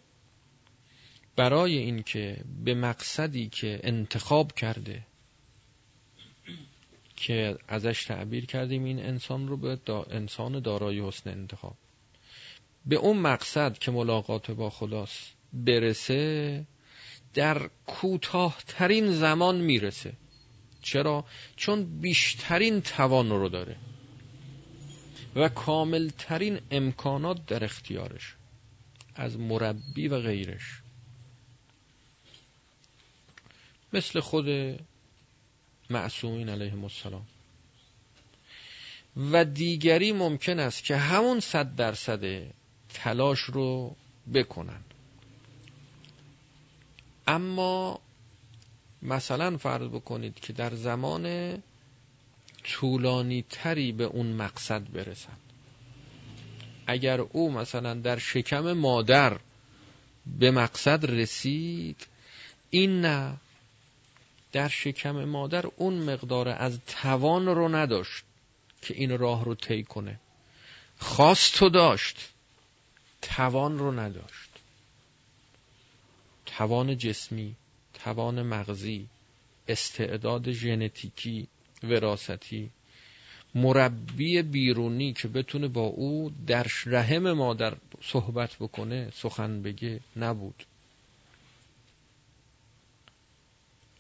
[1.37, 5.03] برای اینکه به مقصدی که انتخاب کرده
[7.17, 9.79] که ازش تعبیر کردیم این انسان رو به
[10.11, 11.75] انسان دارای حسن انتخاب.
[12.87, 16.65] به اون مقصد که ملاقات با خداست برسه
[17.35, 20.13] در کوتاهترین زمان می‌رسه.
[20.83, 21.25] چرا؟
[21.57, 23.77] چون بیشترین توان رو داره
[25.37, 28.35] و کاملترین امکانات در اختیارش
[29.15, 30.83] از مربی و غیرش.
[33.93, 34.47] مثل خود
[35.91, 37.27] معصومین علیهم السلام.
[39.17, 42.25] و دیگری ممکن است که همون صد درصد
[42.95, 43.97] تلاش رو
[44.35, 44.81] بکنن.
[47.27, 48.01] اما
[49.03, 51.57] مثلا فرض بکنید که در زمان
[52.65, 55.39] طولانی تری به اون مقصد برسند
[56.87, 59.41] اگر او مثلا در شکم مادر
[60.27, 62.07] به مقصد رسید
[62.71, 63.37] این نه
[64.53, 68.25] در شکم مادر اون مقدار از توان رو نداشت
[68.83, 70.21] که این راه رو طی کنه.
[70.99, 72.29] خواست و داشت.
[73.23, 74.51] توان رو نداشت.
[76.47, 77.55] توان جسمی
[77.95, 79.09] توان مغزی
[79.69, 81.49] استعداد ژنتیکی
[81.83, 82.71] وراستی
[83.55, 90.65] مربی بیرونی که بتونه با او در رحم مادر صحبت بکنه سخن بگه نبود.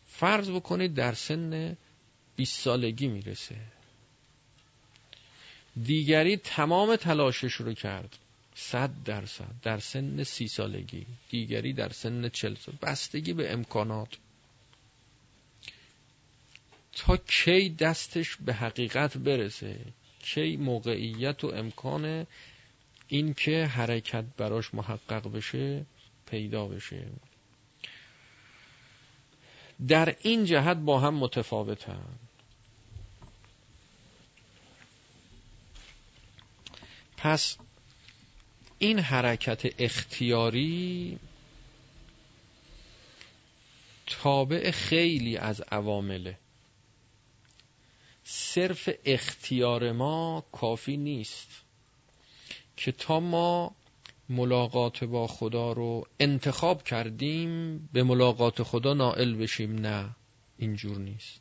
[0.06, 1.76] فرض بکنید در سن
[2.36, 3.56] 20 سالگی می‌رسه.
[5.82, 8.18] دیگری تمام تلاشش رو کرد.
[8.54, 12.74] صد درصد در سن سی سالگی دیگری در سن چل سال.
[12.82, 14.16] بستگی به امکانات.
[16.92, 19.78] تا کی دستش به حقیقت برسه؟
[20.18, 22.26] کی موقعیت و امکان
[23.08, 25.86] این که حرکت براش محقق بشه
[26.26, 27.06] پیدا بشه؟
[29.88, 32.04] در این جهت با هم متفاوتن.
[37.16, 37.56] پس
[38.82, 41.18] این حرکت اختیاری
[44.06, 46.38] تابع خیلی از عوامله.
[48.24, 51.48] صرف اختیار ما کافی نیست
[52.76, 53.74] که تا ما
[54.28, 59.74] ملاقات با خدا رو انتخاب کردیم به ملاقات خدا نائل بشیم.
[59.74, 60.10] نه
[60.58, 61.40] اینجور نیست.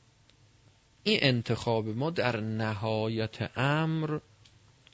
[1.04, 4.20] این انتخاب ما در نهایت امر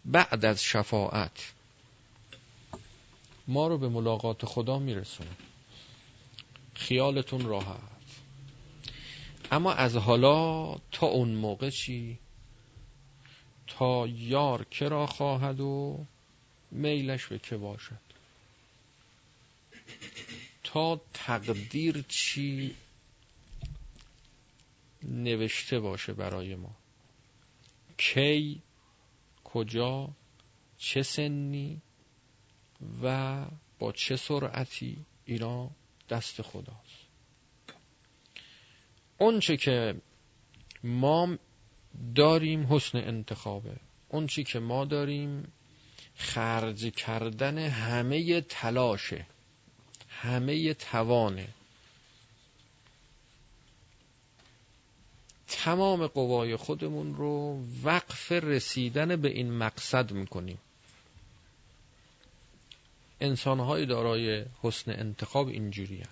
[0.05, 1.53] بعد از شفاعت.
[3.47, 5.29] ما رو به ملاقات خدا میرسونه.
[6.73, 7.79] خیالتون راحت.
[9.51, 12.19] اما از حالا تا اون موقع چی؟
[13.67, 16.05] تا یار کرا خواهد و
[16.71, 18.07] میلش به که باشد.
[20.63, 22.75] تا تقدیر چی
[25.03, 26.75] نوشته باشه برای ما.
[27.97, 28.61] کی
[29.43, 30.09] کجا
[30.77, 31.81] چه سنی؟
[33.03, 33.45] و
[33.79, 35.69] با چه سرعتی اینا
[36.09, 37.07] دست خداست.
[39.17, 40.01] اونچه که
[40.83, 41.37] ما
[42.15, 43.77] داریم حسن انتخابه
[44.09, 45.53] اونچه که ما داریم
[46.15, 49.27] خرج کردن همه تلاشه
[50.09, 51.47] همه توانه.
[55.47, 60.57] تمام قوای خودمون رو وقف رسیدن به این مقصد می‌کنیم.
[63.21, 66.03] انسانهای دارای حسن انتخاب اینجوری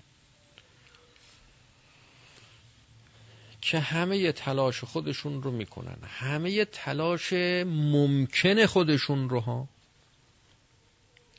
[3.62, 5.97] که همه تلاش خودشون رو می‌کنن.
[6.03, 7.34] همه تلاش
[7.66, 9.68] ممکن خودشون رو ها.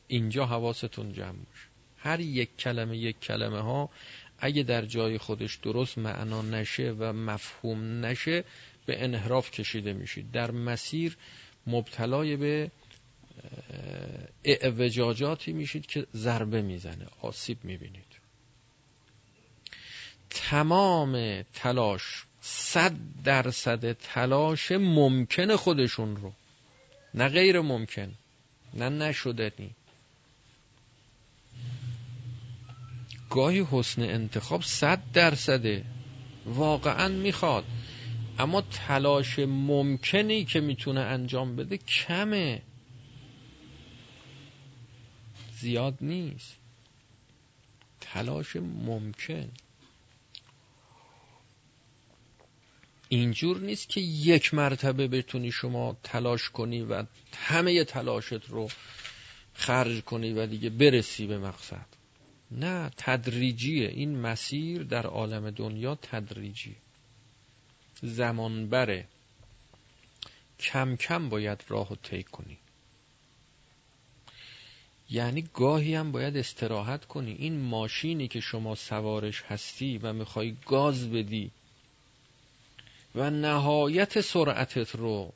[0.09, 1.67] اینجا حواستون جمع باشه.
[1.97, 3.91] هر یک کلمه یک کلمه ها
[4.39, 8.45] اگه در جای خودش درست معنا نشه و مفهوم نشه
[8.87, 10.31] به انحراف کشیده میشید.
[10.31, 11.17] در مسیر
[11.67, 12.71] مبتلای به
[14.45, 18.17] اعوجاجاتی میشید که ضربه می‌زنه آسیب می‌بینید.
[20.31, 22.03] تمام تلاش
[22.41, 22.93] صد
[23.25, 26.33] درصد تلاش ممکن خودشون رو.
[27.15, 28.13] نه غیر ممکن
[28.75, 29.71] نه نشدنی
[33.31, 35.85] گاهی حسن انتخاب صد درصده
[36.47, 37.65] واقعا می‌خواد
[38.39, 42.63] اما تلاش ممکنی که می‌تونه انجام بده کمه.
[45.61, 46.57] زیاد نیست.
[48.01, 49.51] تلاش ممکن.
[53.09, 57.05] اینجور نیست که یک مرتبه بتونی شما تلاش کنی و
[57.37, 58.69] همه تلاشت رو
[59.55, 61.87] خرج کنی و دیگه برسی به مقصد.
[62.51, 63.89] نه تدریجیه.
[63.89, 66.77] این مسیر در عالم دنیا تدریجی.
[68.03, 69.09] زمان بره
[70.61, 72.59] کم کم باید راه رو طی کنی.
[75.11, 77.33] یعنی گاهی هم باید استراحت کنی.
[77.33, 81.51] این ماشینی که شما سوارش هستی و می‌خوای گاز بدی
[83.15, 85.33] و نهایت سرعتت رو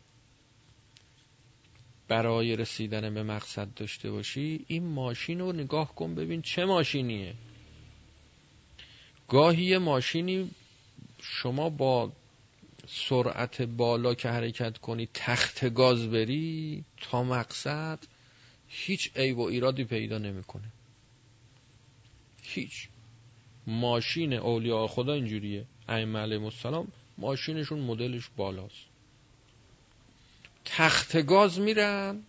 [2.08, 7.34] برای رسیدن به مقصد داشته باشی این ماشین رو نگاه کن ببین چه ماشینیه.
[9.28, 10.50] گاهی ماشینی
[11.22, 12.12] شما با
[12.88, 17.98] سرعت بالا که حرکت کنی تخت گاز بری تا مقصد
[18.72, 20.72] هیچ عیب و ایرادی پیدا نمی‌کنه.
[22.42, 22.88] هیچ.
[23.66, 25.64] ماشین اولیاء خدا اینجوریه.
[25.88, 28.86] ائمه علیهم السلام ماشینشون مدلش بالاست.
[30.64, 32.22] تخت گاز میرن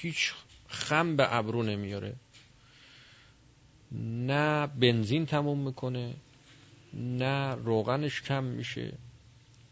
[0.00, 0.32] هیچ
[0.68, 2.14] خم به ابرو نمیاره.
[3.92, 6.14] نه بنزین تموم می‌کنه
[6.94, 8.92] نه روغنش کم میشه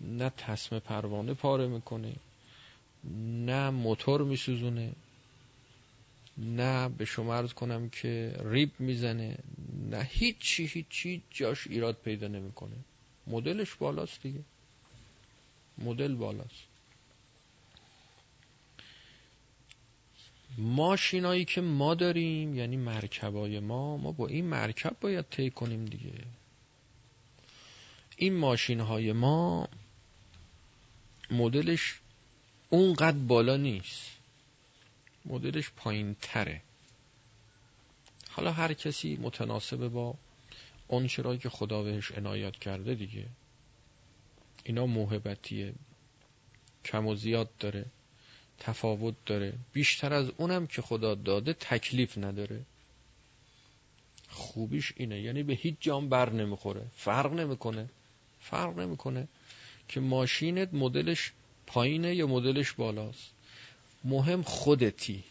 [0.00, 2.12] نه تسمه پروانه پاره می‌کنه
[3.46, 4.92] نه موتور میسوزونه.
[6.38, 9.38] نه به شما عرض کنم که ریب می‌زنه
[9.90, 12.76] نه هیچی هیچی جاش ایراد پیدا نمی‌کنه.
[13.26, 14.40] مدلش بالاست دیگه.
[15.78, 16.64] مدل بالاست.
[20.58, 26.12] ماشینایی که ما داریم یعنی مرکبای ما ما با این مرکب باید طی کنیم دیگه.
[28.16, 29.68] این ماشین های ما
[31.30, 32.00] مدلش
[32.70, 34.21] اونقدر بالا نیست.
[35.26, 36.62] مدلش پایین تره
[38.30, 40.14] حالا هر کسی متناسب با
[40.88, 43.26] اون چرایی که خدا بهش عنایت کرده دیگه.
[44.64, 45.74] اینا موهبتیه.
[46.84, 47.84] کم و زیاد داره.
[48.58, 49.52] تفاوت داره.
[49.72, 52.62] بیشتر از اونم که خدا داده تکلیف نداره.
[54.28, 55.20] خوبیش اینه.
[55.20, 56.86] یعنی به هیچ جام بر نمی‌خوره.
[56.96, 57.88] فرق نمی‌کنه.
[58.40, 59.28] فرق نمی‌کنه
[59.88, 61.32] که ماشینت مدلش
[61.66, 63.30] پایینه یا مدلش بالاست.
[64.04, 65.24] مهم خودتی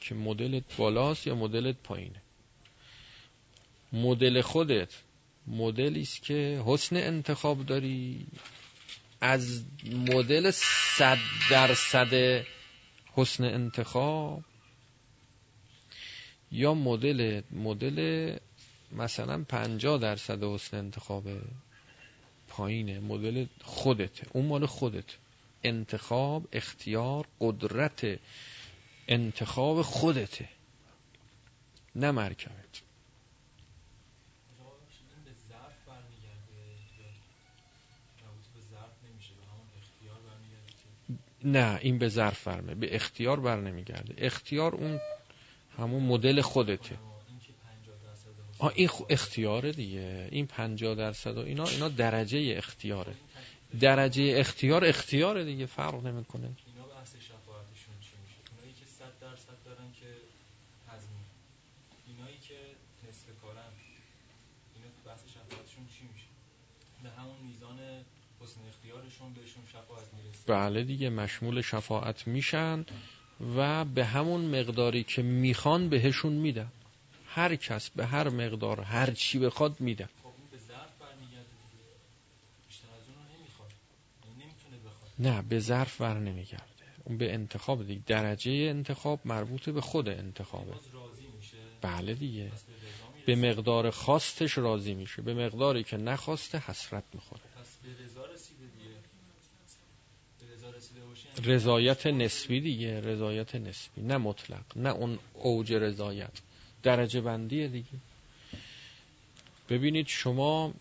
[0.00, 2.22] که مدلت بالاست یا مدلت پایینه.
[3.92, 4.94] مدل خودت
[5.46, 8.26] مدلی است که حسن انتخاب داری.
[9.20, 10.50] از مدل
[10.96, 11.18] صد
[11.50, 12.44] درصد
[13.14, 14.42] حسن انتخاب
[16.52, 18.36] یا مدل مدل
[18.92, 21.28] مثلا پنجاه درصد حسن انتخاب
[22.48, 23.00] پایینه.
[23.00, 24.26] مدل خودته.
[24.32, 25.16] اون مال خودت
[25.64, 28.20] انتخاب اختیار قدرت
[29.08, 30.48] انتخاب خودته
[31.94, 32.82] نه مرکبت.
[41.44, 45.00] نه این به ظرف برمه به اختیار بر نمیگرده اختیار اون
[45.78, 46.98] همون مدل خودته.
[48.58, 50.28] آه این اختیاره دیگه.
[50.30, 53.14] این پنجاه درصد و اینا اینا درجه اختیاره.
[53.80, 56.50] درجه اختیار اختیاره دیگه فرق نمی‌کنه.
[56.66, 60.06] اینا بحث شفاعتشون چی میشه؟ اونایی که 100 درصد دارن که
[60.88, 61.24] هضمی
[62.06, 62.58] اینایی که
[63.08, 63.72] نصف کارن.
[64.74, 66.26] اینا بحث شفاعتشون چی میشه؟
[67.02, 67.78] به همون میزان
[68.40, 70.38] حسن اختیارشون بهشون شفاعت می‌رسه.
[70.46, 72.84] بله دیگه مشمول شفاعت میشن
[73.56, 76.72] و به همون مقداری که می‌خوان بهشون میدن.
[77.26, 81.84] هر کس به هر مقدار هر چی بخواد میدن خب این به ظرف برمیگرده دیگه
[82.68, 83.70] بیشتر از اون رو نمی‌خواد
[84.24, 86.64] یعنی نمی‌تونه بخواد نه به ظرف بر نمیگرده.
[87.04, 90.70] اون به انتخاب دیگه درجه انتخاب مربوط به خود انتخابه.
[90.70, 92.52] باز راضی میشه؟ بله دیگه.
[93.26, 95.22] به مقدار خواستش راضی میشه.
[95.22, 97.42] به مقداری که نخواسته حسرت می‌خوره.
[101.38, 104.02] یعنی رضایت نسبی دیگه رضایت نسبی.
[104.02, 106.40] نه مطلق نه اون اوج رضایت.
[106.82, 107.98] درجه بندیه دیگه.
[109.68, 110.74] ببینید شما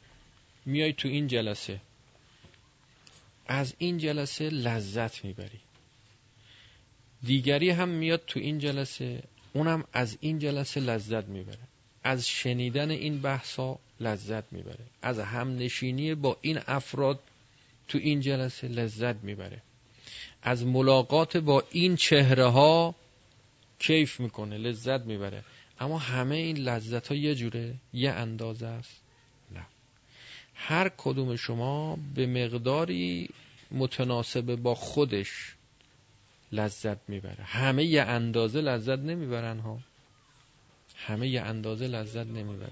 [0.65, 1.81] میای تو این جلسه.
[3.53, 5.59] از این جلسه لذت می‌بری.
[7.23, 9.23] دیگری هم میاد تو این جلسه
[9.53, 11.59] اونم از این جلسه لذت می‌بره.
[12.03, 14.85] از شنیدن این بحثا لذت می‌بره.
[15.01, 17.19] از همنشینی با این افراد
[17.87, 19.61] تو این جلسه لذت می‌بره.
[20.41, 22.95] از ملاقات با این چهره ها
[23.79, 25.43] کیف می‌کنه لذت می‌بره.
[25.79, 29.00] اما همه این لذت ها یه جوره یه اندازه است.
[30.63, 33.29] هر کدوم شما به مقداری
[33.71, 35.55] متناسب با خودش
[36.51, 37.43] لذت می‌بره.
[37.43, 39.79] همه یه اندازه لذت نمی‌برن ها.
[40.95, 42.71] همه یه اندازه لذت نمی‌بره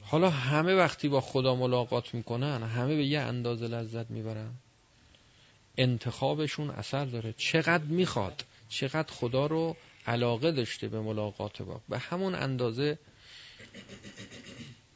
[0.00, 4.50] حالا همه وقتی با خدا ملاقات می‌کنن همه به یه اندازه لذت می‌برن.
[5.76, 7.32] انتخابشون اثر داره.
[7.32, 9.76] چقدر می‌خواد چقدر خدا رو
[10.06, 11.80] علاقه داشته به ملاقات با.
[11.88, 12.98] به همون اندازه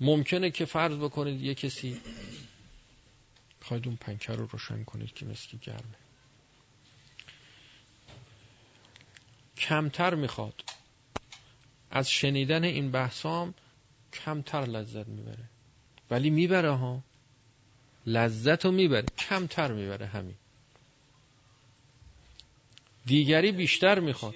[0.01, 2.01] ممکنه که فرض بکنید یه کسی
[3.61, 5.97] خواهید اون پنکه رو روشن کنید که مثل گرمه.
[9.59, 10.65] کمتر می‌خواد.
[11.91, 13.55] از شنیدن این بحثام
[14.13, 15.45] کمتر لذت می‌بره.
[16.11, 17.03] ولی می‌بره ها.
[18.07, 19.09] لذت رو می‌بره.
[19.19, 20.37] کمتر می‌بره همین.
[23.07, 24.35] دیگری بیشتر می‌خواد.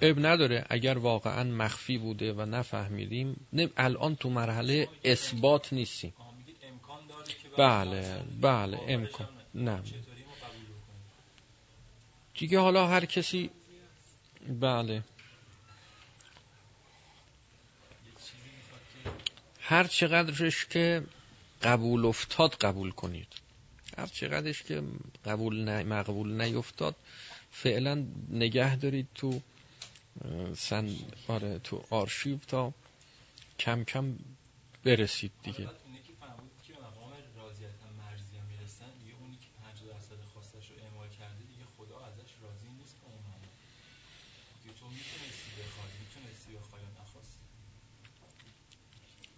[0.00, 0.66] اب نداره.
[0.68, 6.14] اگر واقعا مخفی بوده و نفهمیدیم الان تو مرحله اثبات نیستیم.
[7.58, 9.28] بله بله امکان.
[9.54, 9.82] نه.
[12.38, 13.50] دیگه حالا هر کسی
[14.60, 15.02] بله.
[19.60, 21.02] هر چقدرش که
[21.62, 23.28] قبول افتاد قبول کنید.
[23.98, 24.82] هر چقدرش که
[25.24, 26.96] قبول نه مقبول نیفتاد
[27.50, 29.40] فعلا نگه دارید تو
[30.56, 30.96] سن
[31.28, 32.72] آره تو آرشیو تا
[33.58, 34.18] کم کم
[34.84, 35.68] برسید دیگه.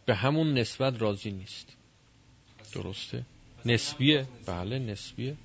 [0.06, 1.66] به همون نسبت راضی نیست.
[2.72, 3.24] درسته؟
[3.64, 5.36] نسبیه؟ بله نسبیه,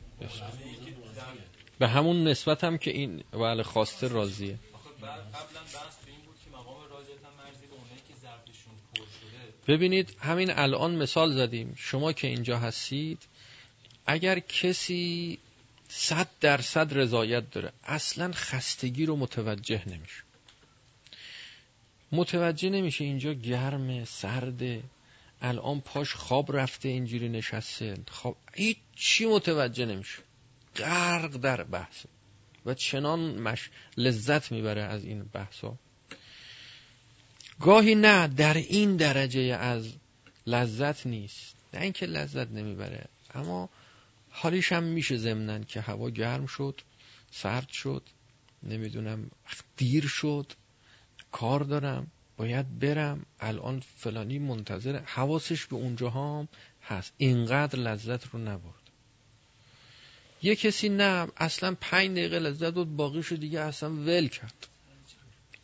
[1.80, 4.60] به همون نسبت هم که این بله خواسته راضیه.
[9.68, 11.74] ببینید همین الان مثال زدیم.
[11.78, 13.20] شما که اینجا هستید
[14.06, 15.40] اگر کسی
[15.88, 20.24] صد درصد رضایت داره اصلا خستگی رو متوجه نمیشه.
[22.12, 24.84] متوجه نمیشه اینجا گرمه سرده
[25.42, 27.98] الان پاش خواب رفته اینجوری نشسته.
[28.12, 28.38] خواب
[28.96, 30.20] چی متوجه نمیشه.
[30.76, 32.06] غرق در بحث
[32.66, 35.78] و چنان مش لذت می‌بره از این بحثا
[37.60, 39.94] گاهی نه در این درجه از
[40.48, 41.56] لذت نیست.
[41.74, 43.70] نه اینکه لذت نمی‌بره اما
[44.30, 46.82] حالیش هم میشه ضمنن که هوا گرم شد
[47.32, 48.04] سرد شد
[48.64, 49.32] نمی‌دونم
[49.78, 50.54] دیر شد
[51.32, 52.08] کار دارم
[52.38, 56.48] باید برم الان فلانی منتظر حواسش به اونجا هم
[56.84, 57.14] هست.
[57.18, 58.83] اینقدر لذت رو نبرد.
[60.44, 64.68] یه کسی نه اصلا پنج دقیقه لذت بود باقیشو دیگه اصلا ول کرد.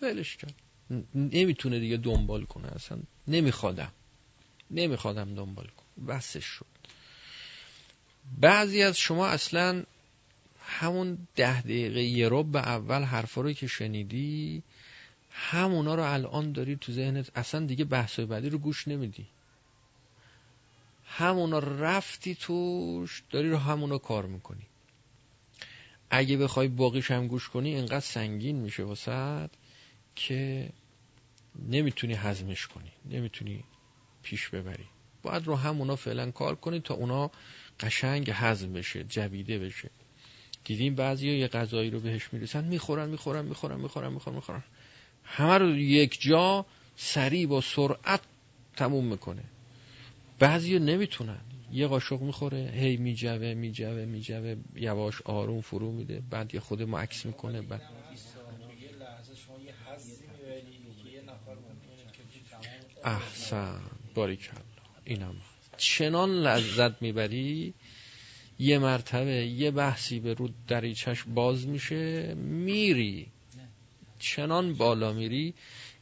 [0.02, 0.54] ولش کرد.
[1.16, 3.92] نمی‌تونه دیگه دنبال کنه اصلا نمیخوادم.
[4.72, 6.66] نمیخوادم دنبال کنم بسش شد.
[8.40, 9.84] بعضی از شما اصلا
[10.66, 14.64] همون ده دقیقه یه رو به اول حرفا رو که شنیدی
[15.32, 19.26] همونا رو الان داری تو ذهنت اصلا دیگه بحثای بعدی رو گوش نمیدی.
[21.06, 24.69] همونا رفتی توش داری رو همونا کار می‌کنی.
[26.10, 29.50] اگه بخوای باقیش هم گوش کنی اینقدر سنگین میشه واسه
[30.16, 30.70] که
[31.70, 33.64] نمی‌تونی هضمش کنی نمی‌تونی
[34.24, 34.86] پیش ببری.
[35.24, 37.32] باید رو همونا فعلا کار کنی تا اونا
[37.80, 39.90] قشنگ هضم بشه جویده بشه.
[40.64, 44.64] دیدیم بعضی یه غذایی رو بهش می‌رسن می‌خورن می‌خورن می‌خورن می‌خورن می‌خورن می‌خورن.
[45.24, 48.22] همه رو یک جا سریع با سرعت
[48.76, 49.44] تموم می‌کنه.
[50.40, 51.42] بعضی نمی‌تونن.
[51.72, 56.22] یه قاشق می‌خوره هی میجوه میجوه میجوه یواش آروم فرو میده.
[56.30, 57.82] بعد یه خود ما عکس می‌کنه بعد
[63.04, 63.82] احسن
[64.16, 64.62] باریکلا.
[65.06, 65.36] اینم.
[65.78, 67.74] چنان لذت می‌بری
[68.60, 73.28] یه مرتبه یه بحثی به رو دریچش باز میشه میری.
[74.20, 75.54] چنان بالا میری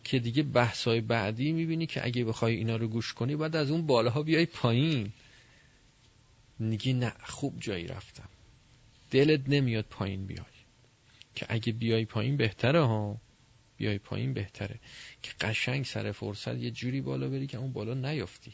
[0.03, 3.85] که دیگه بحثای بعدی می‌بینی که اگه بخوای اینا رو گوش کنی بعد از اون
[3.85, 5.13] بالاها بیای پایین.
[6.59, 8.29] نگی نه خوب جایی رفتم.
[9.11, 10.45] دلت نمیاد پایین بیای.
[11.35, 13.17] که اگه بیای پایین بهتره ها.
[13.77, 14.79] بیای پایین بهتره.
[15.21, 18.53] که قشنگ سر فرصت یه جوری بالا بری که اون بالا نیافتی.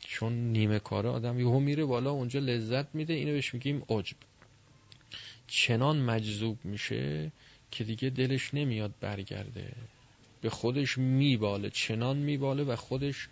[0.00, 3.14] چون نیمه کاره آدم یهو میره بالا اونجا لذت میده.
[3.14, 4.16] اینو بهش میگیم عجب.
[5.46, 7.32] چنان مجذوب میشه
[7.70, 9.72] که دیگه دلش نمیاد برگرده.
[10.40, 11.70] به خودش میباله.
[11.70, 13.28] چنان میباله و خودش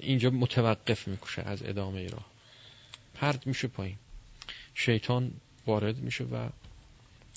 [0.00, 2.31] اینجا متوقف می‌کشه از ادامه راه.
[3.22, 3.96] پرد میشه پایین.
[4.74, 5.32] شیطان
[5.66, 6.48] وارد میشه و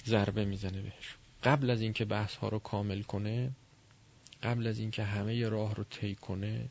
[0.06, 1.16] ضربه می‌زنه بهش.
[1.44, 3.52] قبل از اینکه بحث ها رو کامل کنه
[4.44, 6.66] قبل از اینکه همه راه رو طی کنه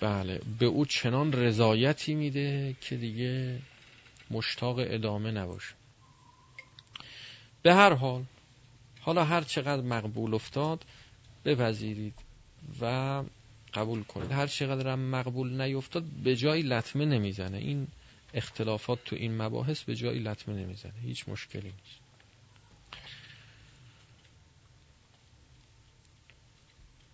[0.00, 3.58] بله به او چنان رضایتی میده که دیگه
[4.30, 5.74] مشتاق ادامه نباشه.
[7.62, 8.24] به هر حال
[9.00, 10.84] حالا هر چقدر مقبول افتاد
[11.44, 12.14] بپذیرید
[12.80, 13.22] و
[13.74, 17.58] قبول کنید هر چقدر هم مقبول نیفتاد به جای لطمه نمی‌زنه.
[17.58, 17.88] این
[18.34, 21.00] اختلافات تو این مباحث به جای لطمه نمی‌زنه.
[21.02, 22.02] هیچ مشکلی نیست.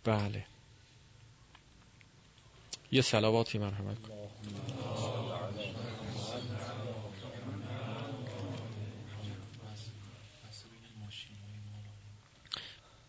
[0.04, 0.44] بله.
[2.92, 4.14] یه سلواتی مرحمت کن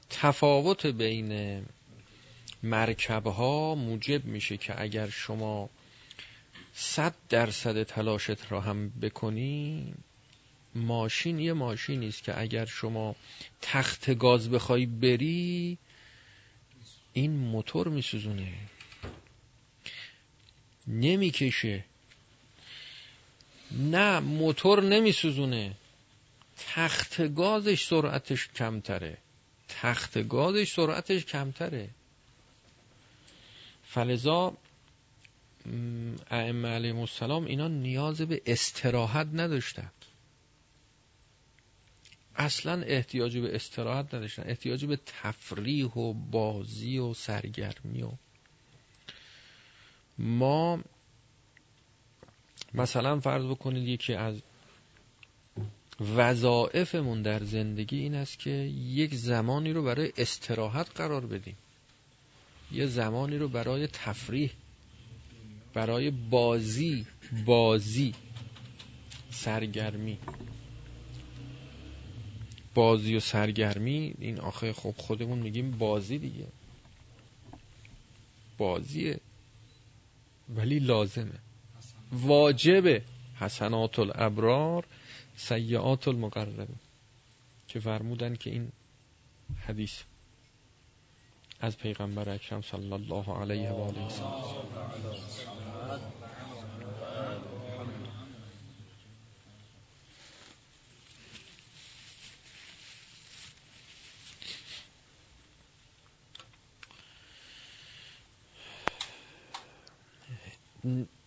[0.10, 1.66] تفاوت بین
[2.64, 5.70] مرکب ها موجب میشه که اگر شما
[6.74, 9.94] صد درصد تلاشت را هم بکنی
[10.76, 13.16] ماشین یه ماشینی است که اگر شما
[13.62, 15.78] تخت گاز بخوای بری
[17.14, 18.54] این موتور میسوزونه.
[20.88, 21.86] نمی‌کشه.
[23.72, 25.76] نه موتور نمیسوزونه.
[26.58, 29.18] تخت گازش سرعتش کمتره.
[29.70, 31.90] تخت گازش سرعتش کمتره.
[33.92, 34.58] فلزا
[36.32, 39.92] ائمه علیهم السلام اینا نیاز به استراحت نداشتن
[42.36, 48.12] اصلا احتیاج به استراحت نداشتن احتیاج به تفریح و بازی و سرگرمی و
[50.18, 50.80] ما
[52.74, 54.42] مثلا فرض بکنید یکی از
[56.16, 61.58] وظائفمون در زندگی این است که یک زمانی رو برای استراحت قرار بدیم.
[62.72, 64.52] یه زمانی رو برای تفریح
[65.74, 67.06] برای بازی
[67.46, 68.14] بازی
[69.30, 70.18] سرگرمی.
[72.74, 76.48] بازی و سرگرمی این آخه خب خودمون میگیم بازی دیگه.
[78.58, 79.20] بازیه.
[80.50, 81.40] ولی لازمه.
[82.12, 83.02] واجبه.
[83.36, 84.86] حسنات الابرار
[85.36, 86.68] سیعات المقربه
[87.68, 88.72] که فرمودن که این
[89.68, 90.02] حدیث
[91.62, 94.08] از پیغمبر اکرم صلی الله علیه و آله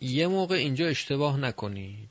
[0.00, 2.08] یه موقع اینجا اشتباه نکنید.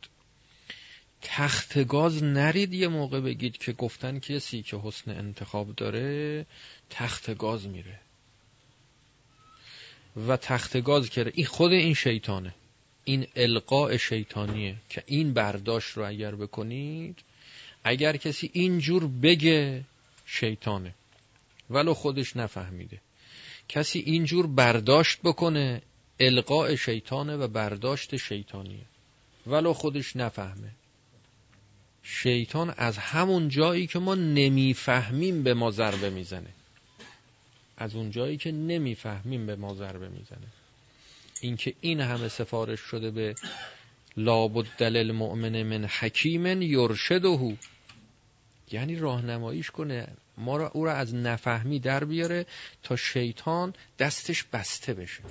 [1.21, 6.45] تخت گاز نرید یه موقع بگید که گفتن کسی که حسن انتخاب داره
[6.89, 7.99] تخت گاز میره.
[10.27, 12.53] و تخت گاز کرده این خود این شیطانه.
[13.03, 17.19] این القاء شیطانیه که این برداشت رو اگر بکنید
[17.83, 19.83] اگر کسی اینجور بگه
[20.25, 20.93] شیطانه.
[21.69, 23.01] ولو خودش نفهمیده.
[23.69, 25.81] کسی اینجور برداشت بکنه
[26.19, 28.85] القاء شیطانه و برداشت شیطانیه.
[29.47, 30.71] ولو خودش نفهمه.
[32.03, 36.49] شیطان از همون جایی که ما نمی‌فهمیم به ما ضربه می‌زنه.
[37.77, 40.47] از اون جایی که نمی‌فهمیم به ما ضربه می‌زنه.
[41.41, 43.35] اینکه این همه سفارش شده به
[44.17, 47.55] لابد دلل مؤمن من حکیم یرشدهو.
[48.71, 50.07] یعنی راهنماییش کنه
[50.37, 52.45] ما را او را از نفهمی در بیاره
[52.83, 55.23] تا شیطان دستش بسته بشه.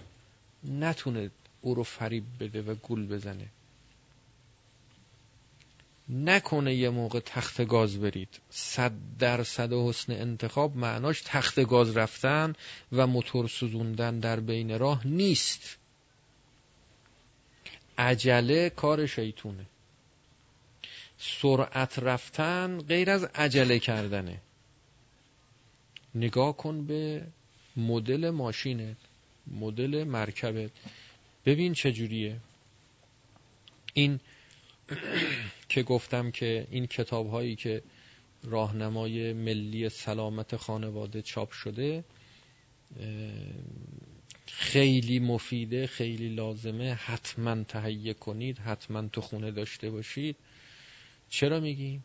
[0.65, 1.31] نتونه
[1.61, 3.47] او رو فریب بده و گول بزنه.
[6.11, 8.41] نکنه یه موقع تخت گاز برید.
[8.51, 12.53] صد درصد حسن انتخاب معناش تخت گاز رفتن
[12.93, 15.79] و موتور سوزوندن در بین راه نیست.
[17.99, 19.67] عجله کار شیطونه.
[21.19, 24.41] سرعت رفتن غیر از عجله کردنه.
[26.15, 27.27] نگاه کن به
[27.77, 28.97] مدل ماشینت
[29.47, 30.71] مدل مرکبت
[31.47, 32.37] ببین چجوریه
[33.95, 34.21] این
[35.69, 37.83] که گفتم که این کتاب هایی که
[38.43, 42.05] راهنمای ملی سلامت خانواده چاپ شده
[44.47, 46.95] خیلی مفیده خیلی لازمه.
[46.95, 50.37] حتما تهیه کنید حتما تو خونه داشته باشید.
[51.29, 52.05] چرا میگیم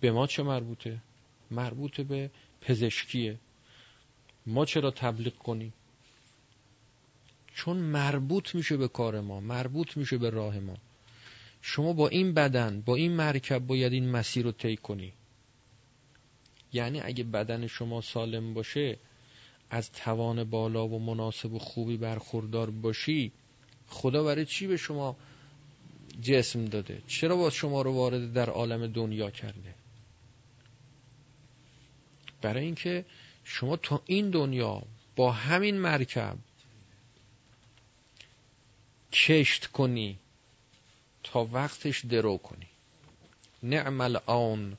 [0.00, 1.02] به ما چه مربوطه؟
[1.50, 2.30] مربوط به
[2.60, 3.38] پزشکیه.
[4.46, 5.72] ما چرا تبلیغ کنیم؟
[7.54, 10.76] چون مربوط میشه به کار ما مربوط میشه به راه ما.
[11.62, 15.12] شما با این بدن با این مرکب باید این مسیر رو طی کنی.
[16.72, 18.98] یعنی اگه بدن شما سالم باشه
[19.70, 23.32] از توان بالا و مناسب و خوبی برخوردار باشی
[23.86, 25.16] خدا برای چی به شما
[26.22, 29.74] جسم داده؟ چرا با شما رو وارد در عالم دنیا کرده؟
[32.42, 33.04] برای اینکه
[33.44, 34.82] شما تا این دنیا
[35.16, 36.36] با همین مرکب
[39.12, 40.18] کشت کنی.
[41.22, 42.66] تا وقتش درو کنی.
[43.62, 44.76] نعم الان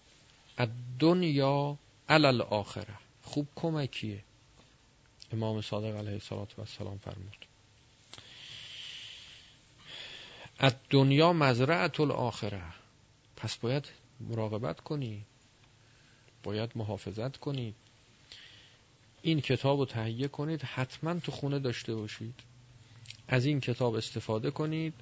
[0.57, 1.77] الدنیا
[2.09, 4.23] علی آخره خوب کمکیه.
[5.33, 6.21] امام صادق علیه
[6.57, 7.45] السلام فرمود.
[10.59, 12.63] از دنیا مزرعت الاخره.
[13.37, 13.89] پس باید
[14.19, 15.25] مراقبت کنی.
[16.43, 17.75] باید محافظت کنید
[19.21, 20.61] این کتاب رو تهیه کنید.
[20.63, 22.39] حتما تو خونه داشته باشید.
[23.27, 24.93] از این کتاب استفاده کنید.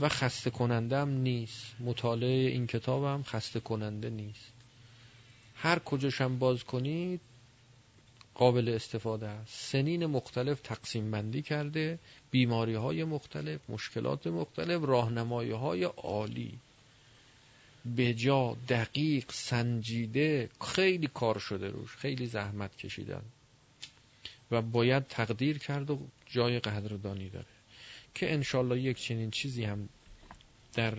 [0.00, 1.76] و خسته کننده هم نیست.
[1.80, 4.52] مطالعه این کتاب هم خسته کننده نیست.
[5.54, 7.20] هر کجاشم باز کنید
[8.34, 9.72] قابل استفاده است.
[9.72, 11.98] سنین مختلف تقسیم بندی کرده
[12.30, 16.58] بیماری های مختلف مشکلات مختلف راهنمایی های عالی.
[17.96, 21.96] بجا دقیق سنجیده خیلی کار شده روش.
[21.96, 23.22] خیلی زحمت کشیدن.
[24.50, 27.57] و باید تقدیر کرد و جای قدردانی داره.
[28.18, 29.88] که انشالله یک چنین چیزی هم
[30.74, 30.94] در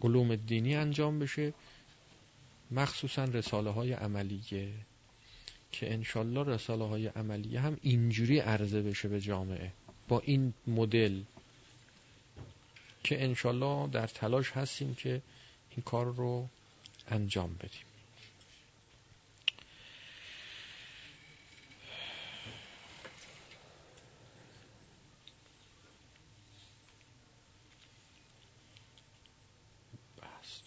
[0.00, 1.52] علوم دینی انجام بشه
[2.70, 4.68] مخصوصا رساله های عملیه
[5.72, 9.72] که انشالله رساله های عملیه هم اینجوری عرضه بشه به جامعه.
[10.08, 11.22] با این مدل
[13.04, 15.22] که انشالله در تلاش هستیم که
[15.70, 16.48] این کار رو
[17.08, 17.91] انجام بدیم.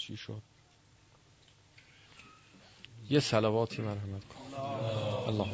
[0.08, 0.42] چی شد؟
[3.10, 4.60] یه سلواتی مرحمت کن.
[5.28, 5.50] الله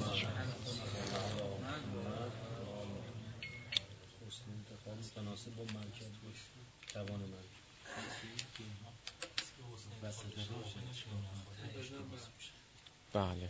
[13.14, 13.50] بله.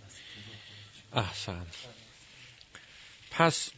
[1.14, 1.68] احسن.
[3.32, 3.70] پس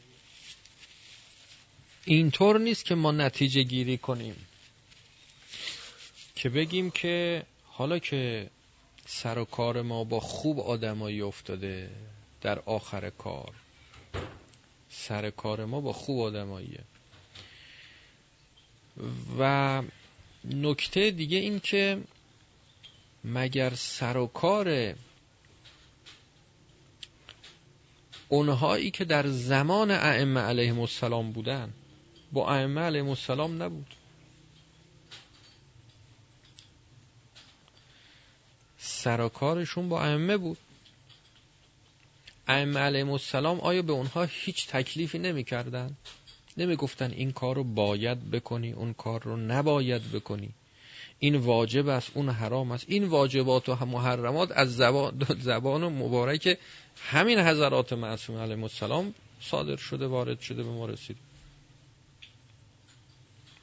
[2.05, 4.47] اینطور نیست که ما نتیجه گیری کنیم.
[6.43, 8.49] که بگیم که حالا که
[9.05, 11.89] سر و کار ما با خوب آدمایی افتاده
[12.41, 13.53] در آخر کار
[14.89, 16.79] سر کار ما با خوب آدماییه.
[19.39, 19.83] و
[20.43, 22.01] نکته دیگه این که
[23.23, 24.95] مگر سر و کار
[28.29, 31.73] اونهایی که در زمان ائمه علیهم السلام بودن
[32.31, 34.02] با ائمه علیهم السلام نبود؟
[39.03, 40.57] سرکارشون با ائمه بود.
[42.47, 45.97] ائمه علیهم السلام آیا به اونها هیچ تکلیفی نمی‌کردن؟
[46.57, 50.49] نمی‌گفتن این کار رو باید بکنی اون کار رو نباید بکنی.
[51.19, 52.85] این واجب است اون حرام است.
[52.87, 56.57] این واجبات و محرمات از زبان, زبان و مبارک
[56.97, 61.17] همین حضرات معصوم علیهم السلام صادر شده وارد شده به ما رسید.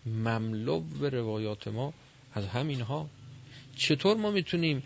[0.06, 1.92] مملو به روایات ما
[2.34, 3.08] از همینها.
[3.76, 4.82] چطور ما می‌تونیم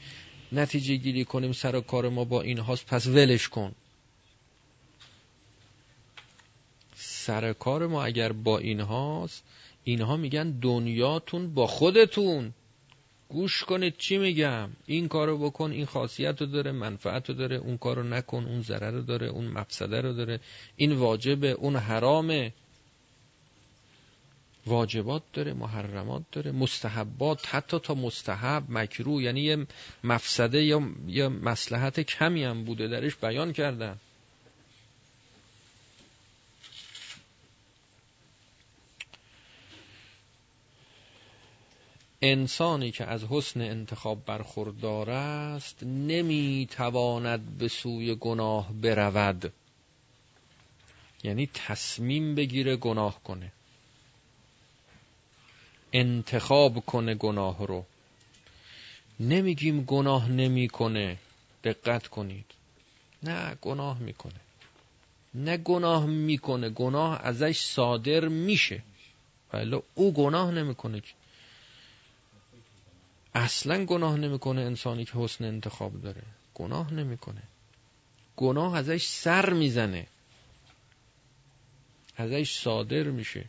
[0.53, 3.75] نتیجه گیری کنیم سر کار ما با این هاست پس ولش کن.
[6.95, 9.45] سر کار ما اگر با این هاست
[9.85, 12.53] اینها میگن دنیاتون با خودتون.
[13.29, 14.71] گوش کنید چی میگم.
[14.87, 18.91] این کارو بکن این خاصیت رو داره منفعت رو داره اون کارو نکن اون ضرر
[18.91, 20.41] رو داره اون مفسده رو داره.
[20.77, 22.53] این واجبه اون حرامه.
[24.67, 29.67] واجبات داره محرمات داره مستحبات حتی تا مستحب مکرو یعنی یه
[30.05, 33.97] مفسده یا یه مسلحت کمی هم بوده درش بیان کردن.
[42.23, 49.53] انسانی که از حسن انتخاب برخوردار است نمی‌تواند به سوی گناه برود.
[51.25, 53.53] یعنی تصمیم بگیره گناه کنه.
[55.95, 57.85] انتخاب کنه گناه رو.
[59.21, 61.19] نمیگیم گناه نمی‌کنه.
[61.65, 62.45] دقت کنید.
[63.23, 64.41] نه گناه می‌کنه.
[65.35, 68.83] نه گناه می‌کنه گناه ازش صادر میشه.
[69.53, 71.03] ولی او گناه نمی‌کنه.
[73.35, 76.23] اصلا گناه نمی‌کنه انسانی که حسن انتخاب داره.
[76.55, 77.43] گناه نمی‌کنه.
[78.37, 80.07] گناه ازش سر می‌زنه.
[82.17, 83.45] ازش صادر میشه.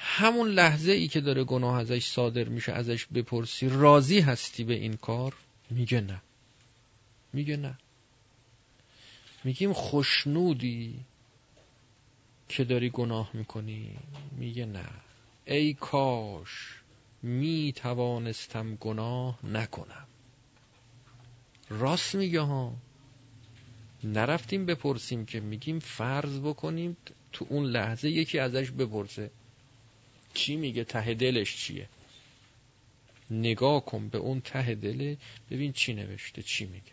[0.00, 4.96] همون لحظه ای که داره گناه ازش صادر میشه ازش بپرسی راضی هستی به این
[4.96, 5.34] کار؟
[5.70, 6.22] میگه نه.
[7.32, 7.78] میگه نه.
[9.44, 11.00] میگیم خوشنودی
[12.48, 13.96] که داری گناه می‌کنی.
[14.36, 14.88] میگه نه.
[15.46, 16.74] ای کاش
[17.22, 20.06] می توانستم گناه نکنم.
[21.70, 22.74] راست میگه ها.
[24.04, 26.96] نرفتیم بپرسیم که میگیم فرض بکنیم
[27.32, 29.30] تو اون لحظه یکی ازش بپرسه.
[30.38, 31.88] چی میگه ته دلش چیه؟
[33.30, 35.16] نگاه کن به اون ته دله
[35.50, 36.92] ببین چی نوشته چی میگه.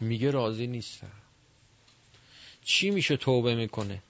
[0.00, 1.12] میگه راضی نیستم.
[2.64, 4.02] چی میشه توبه می‌کنه؟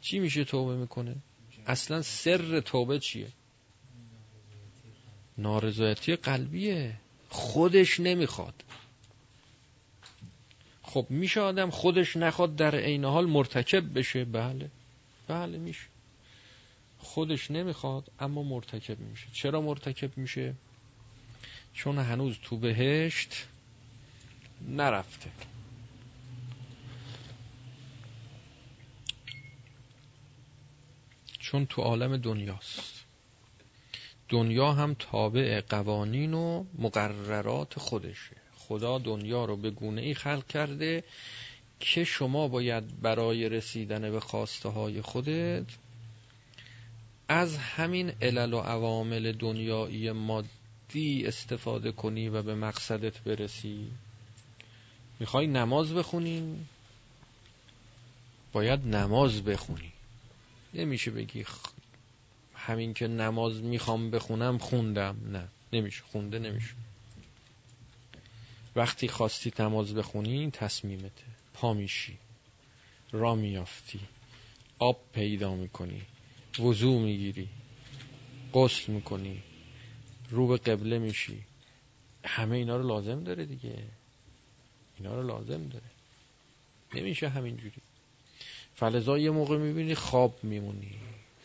[0.00, 1.16] چی میشه توبه می‌کنه؟
[1.66, 3.28] اصلا سر توبه چیه؟
[5.38, 6.96] نارضایتی قلبیه.
[7.28, 8.64] خودش نمی‌خواد.
[10.82, 14.70] خب میشه آدم خودش نخواد در عین حال مرتکب بشه؟ بله.
[15.30, 15.86] بله میشه.
[16.98, 19.26] خودش نمی‌خواد اما مرتکب میشه.
[19.32, 20.54] چرا مرتکب میشه؟
[21.74, 23.46] چون هنوز تو بهشت
[24.68, 25.30] نرفته.
[31.38, 33.04] چون تو عالم دنیاست.
[34.28, 38.36] دنیا هم تابع قوانین و مقررات خودشه.
[38.56, 41.04] خدا دنیا رو به گونه ای خلق کرده
[41.80, 45.64] که شما باید برای رسیدن به خواسته های خودت
[47.28, 53.90] از همین علل و عوامل دنیایی مادی استفاده کنی و به مقصدت برسی.
[55.20, 56.66] می‌خوای نماز بخونی؟
[58.52, 59.92] باید نماز بخونی.
[60.74, 61.44] نمیشه بگی
[62.54, 65.16] همین که نماز می‌خوام بخونم خوندم.
[65.32, 66.02] نه نمیشه.
[66.02, 66.74] خونده نمیشه.
[68.76, 71.29] وقتی خواستی نماز بخونی تصمیمته.
[71.60, 72.18] پا میشی.
[73.12, 74.00] را میافتی.
[74.78, 76.02] آب پیدا می‌کنی.
[76.58, 77.48] وضوع می‌گیری.
[78.54, 79.42] غسل می‌کنی.
[80.30, 81.42] رو به قبله میشی.
[82.24, 83.78] همه اینا رو لازم داره دیگه.
[84.98, 85.90] اینا رو لازم داره.
[86.94, 87.82] نمیشه همینجوری.
[88.74, 90.98] فلزا یه موقع می‌بینی خواب میمونی.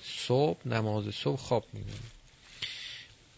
[0.03, 2.09] صبح نماز صبح خواب میمونی.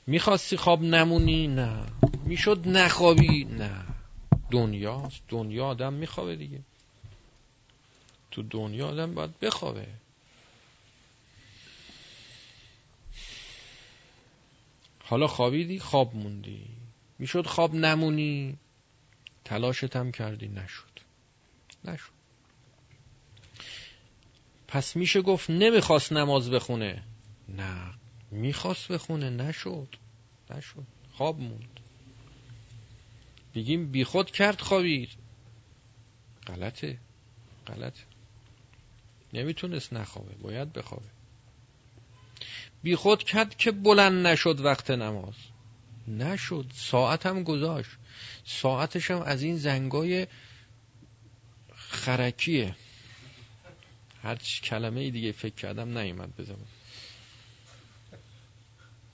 [0.07, 1.85] می‌خواستی خواب نمونی؟ نه.
[2.25, 3.85] می‌شد نخوابی؟ نه.
[4.51, 5.21] دنیاست.
[5.27, 6.59] دنیا آدم میخوابه دیگه.
[8.37, 9.87] تو دنیا آدم باید بخوابه.
[15.03, 16.65] حالا خوابیدی؟ خواب موندی.
[17.19, 18.57] می‌شد خواب نمونی.
[19.45, 20.47] تلاشت هم کردی.
[20.47, 20.99] نشد.
[21.85, 22.09] نشد.
[24.67, 27.03] پس میشه گفت نمی‌خواست نماز بخونه.
[27.49, 27.93] نه.
[28.31, 29.29] می‌خواست بخونه.
[29.29, 29.95] نشد.
[30.49, 30.83] نشد.
[31.13, 31.79] خواب موند.
[33.55, 35.09] بگیم بیخود کرد خوابید.
[36.47, 36.97] غلطه.
[37.67, 38.16] غلطه.
[39.37, 41.05] نمی‌تونست نخوابه باید بخوابه.
[42.83, 45.33] بیخود کرد که بلند نشد وقت نماز.
[46.07, 47.89] نشد ساعت هم گذاشت.
[48.45, 50.27] ساعتش هم از این زنگای
[51.75, 52.75] خرکیه.
[54.23, 56.67] هر کلمه دیگه فکر کردم نیومد بزنم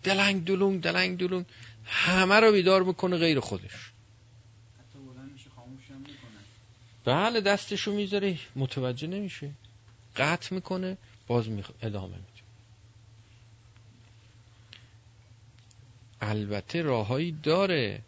[0.04, 1.46] دلنگ دلونگ دلنگ دلونگ.
[1.86, 3.92] همه رو بیدار می‌کنه غیر خودش.
[7.06, 8.40] بله دستشو می‌ذاره.
[8.56, 9.52] متوجه نمیشه.
[10.16, 10.98] قطع می‌کنه
[11.28, 12.44] باز می ادامه میده.
[16.22, 18.02] البته راههایی داره.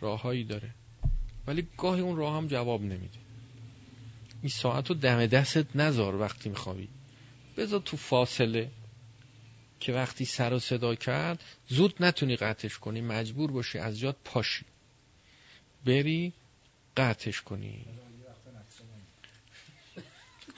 [0.00, 0.70] راههایی داره.
[1.46, 3.18] ولی گاهی اون راه هم جواب نمیده.
[4.42, 6.88] این ساعت رو دم دستت نذار وقتی میخوابی.
[7.56, 8.70] بذار تو فاصله
[9.80, 13.00] که وقتی سر و صدا کرد زود نتونی قطعش کنی.
[13.00, 14.64] مجبور باشی از جات پاشی.
[15.86, 16.32] بری
[16.96, 17.84] قطعش کنی.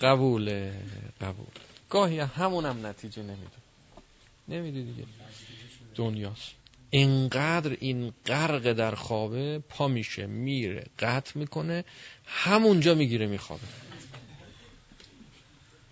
[0.00, 0.74] قبوله
[1.20, 1.46] قبول.
[1.90, 3.60] گاهی همونم نتیجه نمیده.
[4.48, 5.04] نمیده دیگه.
[5.94, 6.50] دنیاست.
[6.90, 11.84] اینقدر این غرق در خوابه پا میشه میره قطع می‌کنه
[12.26, 13.62] همونجا می‌گیره میخوابه.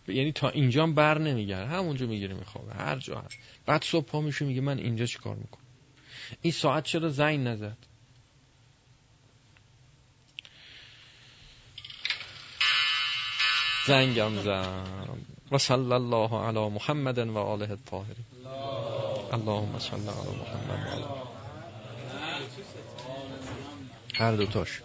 [0.08, 3.38] یعنی تا اینجا بر نمیگره همونجا می‌گیره میخوابه هر جا هست.
[3.66, 5.64] بعد صبح پا میشه میگه من اینجا چیکار می‌کنم؟
[6.42, 7.76] این ساعت چرا زنگ نزد؟
[13.88, 14.64] زنگم زد.
[15.52, 18.26] و صلی الله علی محمد و آله الطاهرین.
[19.32, 21.06] اللهم صل علی محمد و آله.
[24.14, 24.80] هر دوتاش